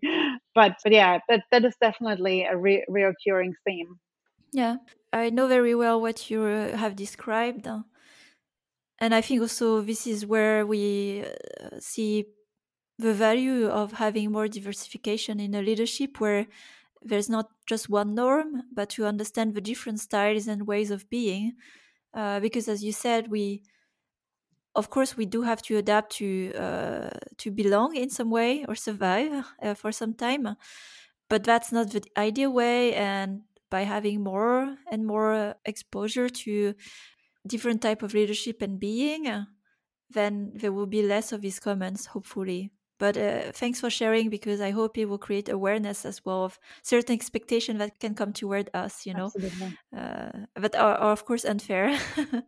[0.58, 4.00] but but yeah that that is definitely a re- reoccurring theme.
[4.52, 4.78] Yeah
[5.14, 7.66] i know very well what you uh, have described
[9.00, 12.26] and i think also this is where we uh, see
[13.00, 16.48] the value of having more diversification in a leadership where
[17.04, 21.54] there's not just one norm but to understand the different styles and ways of being
[22.16, 23.64] uh, because as you said we
[24.78, 28.76] of course we do have to adapt to uh, to belong in some way or
[28.76, 30.56] survive uh, for some time.
[31.30, 36.74] But that's not the ideal way and by having more and more exposure to
[37.48, 39.28] different type of leadership and being
[40.10, 42.72] then there will be less of these comments hopefully.
[43.00, 46.60] But uh, thanks for sharing because i hope it will create awareness as well of
[46.84, 49.34] certain expectation that can come toward us you know?
[49.96, 51.98] Uh, but are, are of course unfair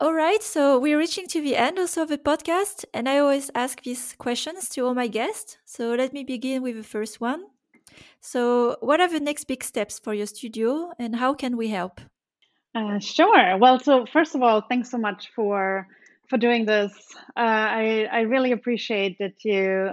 [0.00, 3.50] All right, so we're reaching to the end also of the podcast, and I always
[3.52, 5.58] ask these questions to all my guests.
[5.64, 7.46] So let me begin with the first one.
[8.20, 12.00] So, what are the next big steps for your studio, and how can we help?
[12.76, 13.58] Uh, sure.
[13.58, 15.88] Well, so first of all, thanks so much for
[16.28, 16.92] for doing this.
[17.36, 19.90] Uh, I I really appreciate that you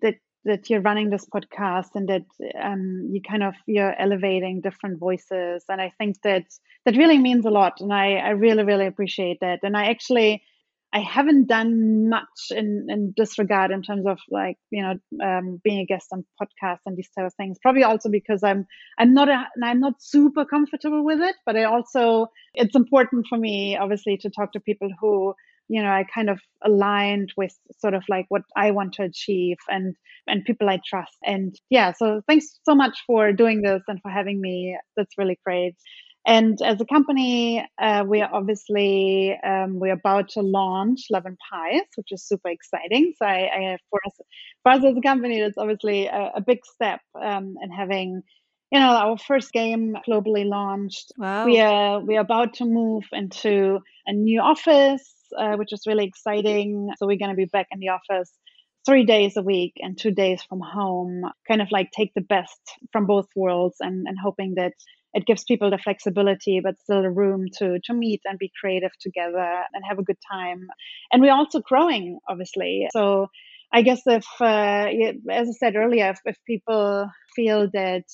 [0.00, 0.14] that
[0.44, 2.24] that you're running this podcast and that
[2.62, 5.64] um, you kind of you're elevating different voices.
[5.68, 6.44] And i think that
[6.84, 7.80] that really means a lot.
[7.80, 9.60] And i i really really appreciate that.
[9.62, 10.42] And i actually
[10.94, 14.94] I haven't done much in, in this regard in terms of like, you know,
[15.26, 17.58] um, being a guest on podcasts and these type of things.
[17.60, 18.64] Probably also because I'm
[18.96, 23.36] I'm not a, I'm not super comfortable with it, but I also it's important for
[23.36, 25.34] me obviously to talk to people who
[25.68, 29.56] you know I kind of aligned with sort of like what I want to achieve
[29.68, 29.94] and
[30.26, 31.16] and people I trust.
[31.24, 34.78] And yeah, so thanks so much for doing this and for having me.
[34.96, 35.76] That's really great.
[36.26, 41.36] And as a company, uh, we are obviously um, we're about to launch Love and
[41.50, 43.12] Pies, which is super exciting.
[43.18, 44.14] So I, I for us,
[44.62, 48.22] for us as a company, it's obviously a, a big step um, in having
[48.72, 51.12] you know our first game globally launched.
[51.18, 51.44] Wow.
[51.44, 55.04] We are we are about to move into a new office,
[55.38, 56.90] uh, which is really exciting.
[56.96, 58.32] So we're going to be back in the office
[58.86, 62.60] three days a week and two days from home, kind of like take the best
[62.92, 64.72] from both worlds and, and hoping that
[65.14, 68.90] it gives people the flexibility but still the room to to meet and be creative
[69.00, 70.66] together and have a good time
[71.12, 73.28] and we're also growing obviously so
[73.72, 74.88] i guess if uh,
[75.30, 78.04] as i said earlier if, if people feel that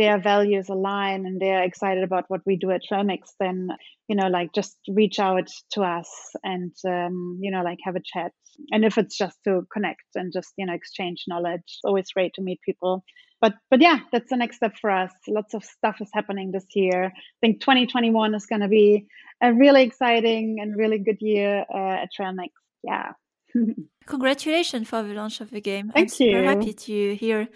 [0.00, 3.68] their values align and they're excited about what we do at Trailmix, then
[4.08, 6.10] you know, like just reach out to us
[6.42, 8.32] and um, you know, like have a chat.
[8.72, 12.32] And if it's just to connect and just you know exchange knowledge, it's always great
[12.34, 13.04] to meet people
[13.40, 15.12] but but yeah, that's the next step for us.
[15.26, 17.06] Lots of stuff is happening this year.
[17.06, 19.06] I think 2021 is going to be
[19.42, 22.50] a really exciting and really good year uh, at Trailmix.
[22.82, 23.12] Yeah.
[24.06, 25.90] Congratulations for the launch of the game.
[25.90, 26.44] Thank I'm super you.
[26.44, 27.48] happy to hear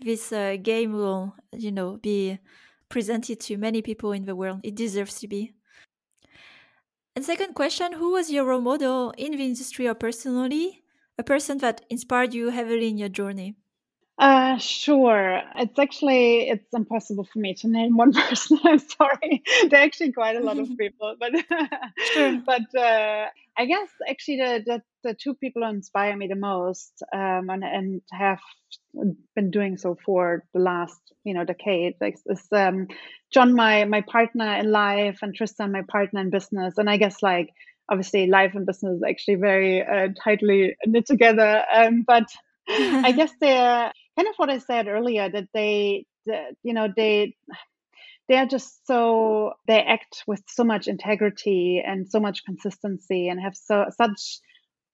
[0.00, 2.38] this uh, game will, you know, be
[2.88, 4.60] presented to many people in the world.
[4.62, 5.52] It deserves to be.
[7.14, 10.82] And second question, who was your role model in the industry or personally?
[11.18, 13.54] A person that inspired you heavily in your journey?
[14.20, 15.42] Uh, sure.
[15.56, 18.60] It's actually it's impossible for me to name one person.
[18.64, 19.42] I'm sorry.
[19.70, 21.32] There are actually quite a lot of people, but
[22.12, 22.38] Sure.
[22.46, 27.02] but uh, I guess actually the, the the two people who inspire me the most,
[27.14, 28.40] um, and and have
[29.36, 32.88] been doing so for the last you know decade, like, is um,
[33.32, 36.78] John, my my partner in life, and Tristan, my partner in business.
[36.78, 37.50] And I guess like
[37.90, 41.64] obviously life and business is actually very uh, tightly knit together.
[41.74, 42.28] Um, but
[43.04, 47.36] I guess they're kind of what I said earlier that they, that, you know, they
[48.28, 53.40] they are just so they act with so much integrity and so much consistency and
[53.40, 54.38] have so such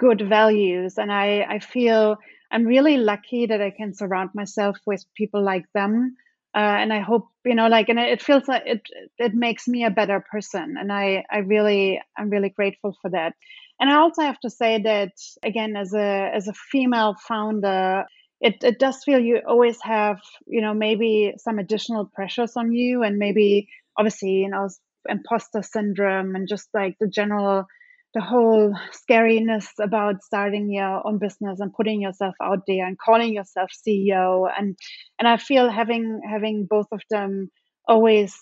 [0.00, 2.16] good values and I I feel
[2.50, 6.16] I'm really lucky that I can surround myself with people like them.
[6.54, 8.80] Uh, and I hope you know, like, and it feels like it
[9.18, 13.34] it makes me a better person, and I I really I'm really grateful for that.
[13.78, 15.12] And I also have to say that
[15.42, 18.04] again, as a as a female founder,
[18.40, 23.02] it, it does feel you always have, you know, maybe some additional pressures on you
[23.02, 23.68] and maybe
[23.98, 24.68] obviously, you know,
[25.08, 27.66] imposter syndrome and just like the general
[28.14, 33.34] the whole scariness about starting your own business and putting yourself out there and calling
[33.34, 34.76] yourself CEO and
[35.18, 37.50] and I feel having having both of them
[37.86, 38.34] always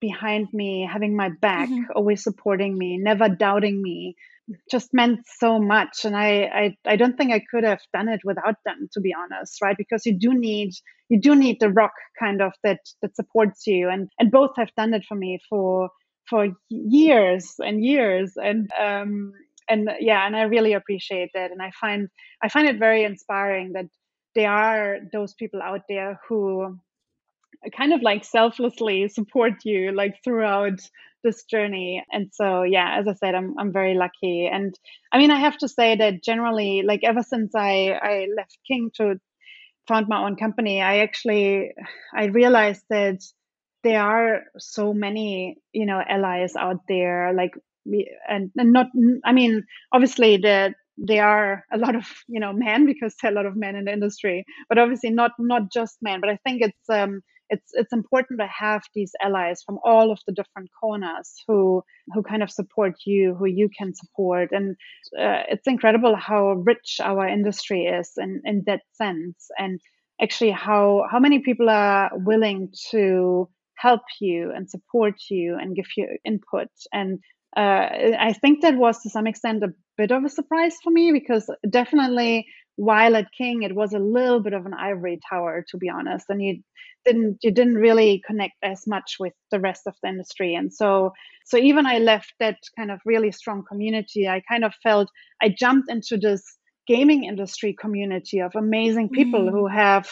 [0.00, 1.84] behind me, having my back, mm-hmm.
[1.94, 4.16] always supporting me, never doubting me,
[4.70, 6.30] just meant so much and I,
[6.62, 9.76] I i don't think i could have done it without them to be honest right?
[9.76, 10.72] Because you do need
[11.08, 14.74] you do need the rock kind of that that supports you and and both have
[14.76, 15.90] done it for me for
[16.28, 19.32] for years and years and um
[19.68, 22.08] and yeah and i really appreciate that and i find
[22.42, 23.86] i find it very inspiring that
[24.34, 26.78] there are those people out there who
[27.76, 30.80] kind of like selflessly support you like throughout
[31.22, 32.04] this journey.
[32.12, 34.48] And so yeah as i said i'm i'm very lucky.
[34.52, 34.78] And
[35.12, 38.90] i mean i have to say that generally like ever since i i left king
[38.96, 39.16] to
[39.88, 41.72] found my own company i actually
[42.14, 43.20] i realized that
[43.82, 47.52] there are so many you know allies out there like
[48.28, 48.86] and, and not
[49.24, 53.34] i mean obviously the there are a lot of you know men because there are
[53.34, 56.38] a lot of men in the industry but obviously not not just men but i
[56.44, 57.20] think it's um
[57.52, 61.82] it's it's important to have these allies from all of the different corners who
[62.12, 64.76] who kind of support you, who you can support, and
[65.18, 69.80] uh, it's incredible how rich our industry is in in that sense, and
[70.20, 75.90] actually how how many people are willing to help you and support you and give
[75.96, 76.68] you input.
[76.92, 77.18] And
[77.56, 77.86] uh,
[78.28, 81.50] I think that was to some extent a bit of a surprise for me because
[81.68, 82.46] definitely
[82.76, 86.26] while at King it was a little bit of an ivory tower to be honest,
[86.28, 86.62] and you
[87.04, 91.12] didn't you didn't really connect as much with the rest of the industry, and so
[91.44, 95.08] so even I left that kind of really strong community, I kind of felt
[95.42, 96.42] I jumped into this
[96.86, 99.50] gaming industry community of amazing people mm.
[99.50, 100.08] who have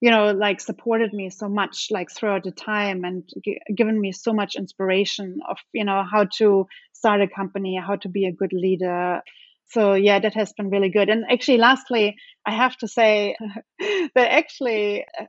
[0.00, 4.12] you know like supported me so much like throughout the time and g- given me
[4.12, 8.32] so much inspiration of you know how to start a company how to be a
[8.32, 9.20] good leader
[9.66, 11.08] so yeah, that has been really good.
[11.08, 13.36] And actually, lastly, I have to say
[13.78, 15.24] that actually uh,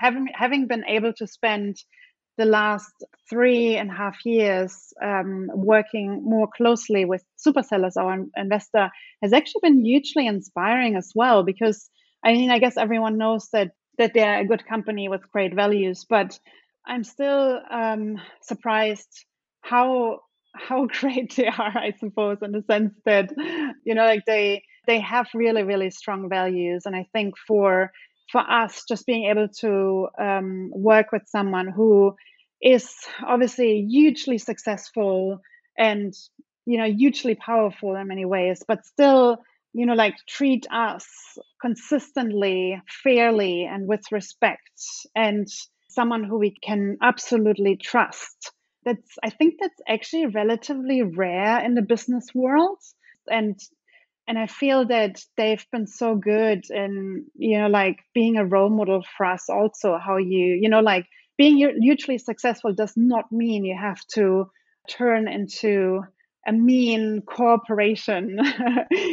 [0.00, 1.76] having having been able to spend
[2.38, 2.92] the last
[3.28, 8.90] three and a half years um, working more closely with Supercell as our investor
[9.22, 11.42] has actually been hugely inspiring as well.
[11.42, 11.90] Because
[12.24, 16.06] I mean, I guess everyone knows that that they're a good company with great values,
[16.08, 16.38] but
[16.86, 19.26] I'm still um, surprised
[19.62, 20.20] how
[20.54, 23.30] how great they are, I suppose, in the sense that
[23.84, 27.92] you know, like they they have really really strong values, and I think for
[28.30, 32.14] for us, just being able to um, work with someone who
[32.62, 32.88] is
[33.26, 35.40] obviously hugely successful
[35.76, 36.14] and
[36.66, 39.38] you know hugely powerful in many ways, but still
[39.72, 41.06] you know like treat us
[41.60, 44.82] consistently, fairly, and with respect,
[45.14, 45.48] and
[45.88, 48.52] someone who we can absolutely trust
[48.84, 52.78] that's i think that's actually relatively rare in the business world.
[53.28, 53.58] And
[54.28, 58.70] and i feel that they've been so good in you know like being a role
[58.70, 61.06] model for us also how you you know like
[61.38, 64.50] being hugely successful does not mean you have to
[64.88, 66.00] turn into
[66.46, 68.38] a mean corporation.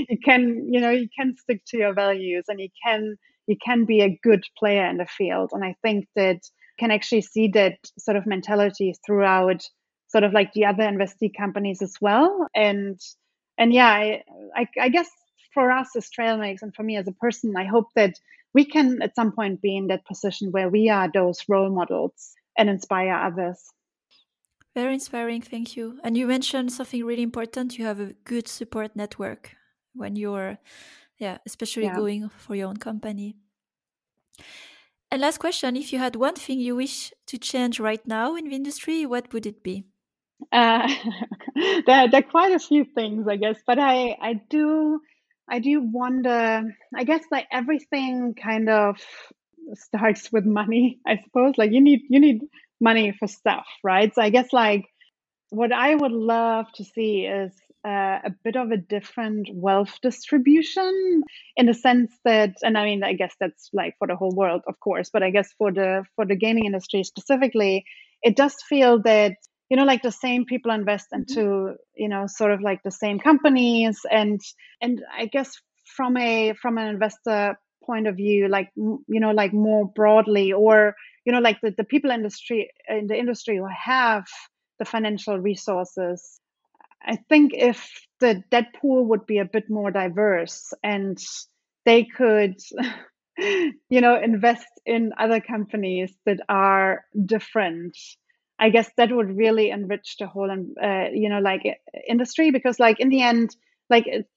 [0.10, 3.86] You can you know you can stick to your values and you can you can
[3.86, 5.50] be a good player in the field.
[5.54, 6.40] And i think that
[6.78, 9.68] can actually see that sort of mentality throughout
[10.10, 12.48] sort of like the other investee companies as well.
[12.56, 13.00] And
[13.58, 14.24] and yeah, I,
[14.56, 15.10] I, I guess
[15.54, 18.14] for us as Trailmix and for me as a person, I hope that
[18.54, 22.34] we can at some point be in that position where we are those role models
[22.58, 23.60] and inspire others.
[24.76, 26.00] Very inspiring, thank you.
[26.04, 27.80] And you mentioned something really important.
[27.80, 29.56] You have a good support network
[29.94, 30.60] when you're,
[31.18, 31.96] yeah, especially yeah.
[31.96, 33.36] going for your own company.
[35.12, 38.50] And last question if you had one thing you wish to change right now in
[38.50, 39.86] the industry, what would it be?
[40.52, 40.88] Uh,
[41.56, 45.00] there, there are quite a few things, I guess, but I, I do,
[45.50, 46.64] I do wonder.
[46.96, 48.98] I guess like everything kind of
[49.74, 51.00] starts with money.
[51.08, 52.42] I suppose like you need you need
[52.80, 54.14] money for stuff, right?
[54.14, 54.86] So I guess like
[55.50, 57.54] what I would love to see is
[57.88, 61.24] uh, a bit of a different wealth distribution
[61.56, 64.62] in the sense that and i mean i guess that's like for the whole world
[64.68, 67.86] of course but i guess for the for the gaming industry specifically
[68.24, 69.36] it does feel that
[69.70, 71.22] you know like the same people invest mm-hmm.
[71.22, 74.42] into you know sort of like the same companies and
[74.82, 75.52] and i guess
[75.96, 80.94] from a from an investor point of view like you know like more broadly or
[81.26, 84.26] you know like the, the people industry in the industry who have
[84.80, 86.42] the financial resources
[87.04, 87.90] I think if
[88.20, 91.18] the debt pool would be a bit more diverse and
[91.86, 92.56] they could,
[93.38, 97.98] you know, invest in other companies that are different,
[98.60, 101.62] I guess that would really enrich the whole, uh, you know, like
[102.08, 103.56] industry because, like, in the end,
[103.90, 104.28] like it,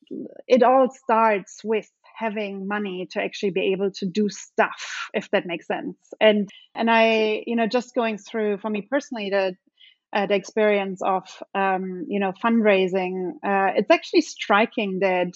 [0.47, 5.47] it all starts with having money to actually be able to do stuff if that
[5.47, 5.97] makes sense.
[6.21, 9.57] And and i you know just going through for me personally the
[10.13, 15.33] uh, the experience of um, you know fundraising, uh, it's actually striking that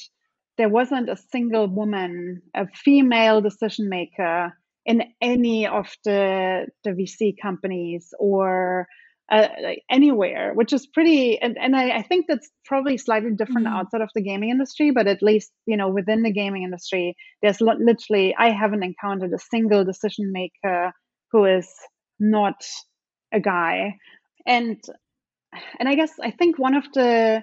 [0.57, 4.53] there wasn't a single woman, a female decision maker
[4.85, 8.87] in any of the the VC companies or
[9.31, 9.49] uh,
[9.91, 11.41] anywhere, which is pretty.
[11.41, 13.77] And, and I, I think that's probably slightly different mm-hmm.
[13.77, 17.61] outside of the gaming industry, but at least you know within the gaming industry, there's
[17.61, 20.93] literally I haven't encountered a single decision maker
[21.31, 21.69] who is
[22.21, 22.65] not
[23.33, 23.97] a guy
[24.47, 24.83] and
[25.79, 27.43] and I guess I think one of the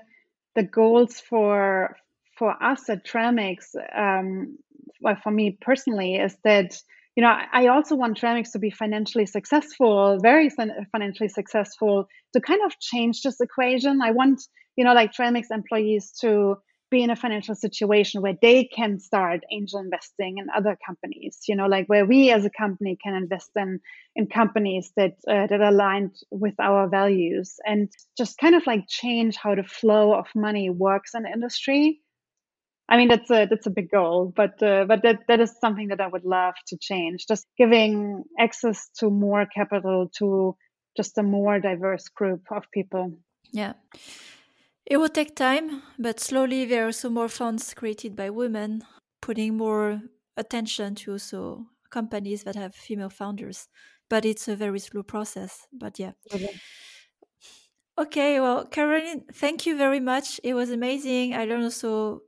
[0.56, 1.96] the goals for
[2.38, 4.58] for us at Trailmix, um,
[5.00, 6.78] well, for me personally, is that
[7.16, 10.50] you know I also want Trailmix to be financially successful, very
[10.92, 14.02] financially successful, to kind of change this equation.
[14.02, 14.42] I want
[14.76, 16.58] you know like Trailmix employees to
[16.92, 21.56] be in a financial situation where they can start angel investing in other companies you
[21.56, 23.80] know like where we as a company can invest in
[24.16, 29.36] in companies that uh, that aligned with our values and just kind of like change
[29.38, 32.02] how the flow of money works in industry
[32.92, 35.88] I mean that's a that's a big goal, but uh, but that that is something
[35.88, 37.26] that I would love to change.
[37.26, 40.58] Just giving access to more capital to
[40.98, 43.18] just a more diverse group of people.
[43.54, 43.74] Yeah.
[44.86, 48.84] It will take time, but slowly there are also more funds created by women,
[49.22, 50.02] putting more
[50.38, 53.68] attention to also companies that have female founders.
[54.10, 55.68] But it's a very slow process.
[55.72, 56.12] But yeah.
[56.34, 56.62] Okay.
[57.98, 60.40] okay, well, Caroline, thank you very much.
[60.44, 61.34] It was amazing.
[61.34, 62.22] I learned also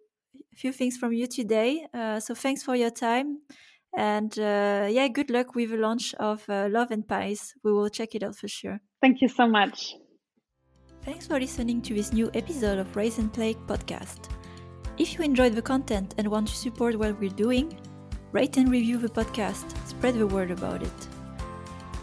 [0.53, 1.87] a few things from you today.
[1.93, 3.41] Uh, so thanks for your time.
[3.95, 7.53] And uh, yeah, good luck with the launch of uh, Love and Pies.
[7.63, 8.81] We will check it out for sure.
[9.01, 9.93] Thank you so much.
[11.05, 14.29] Thanks for listening to this new episode of Rise and Play podcast.
[14.97, 17.77] If you enjoyed the content and want to support what we're doing,
[18.31, 21.07] rate and review the podcast, spread the word about it.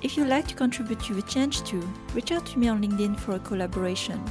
[0.03, 1.81] If you'd like to contribute to the change too,
[2.13, 4.23] reach out to me on LinkedIn for a collaboration.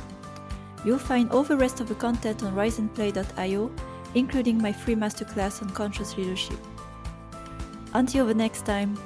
[0.86, 3.72] You'll find all the rest of the content on riseandplay.io,
[4.13, 6.59] including my free masterclass on conscious leadership.
[7.95, 8.99] Until the next time,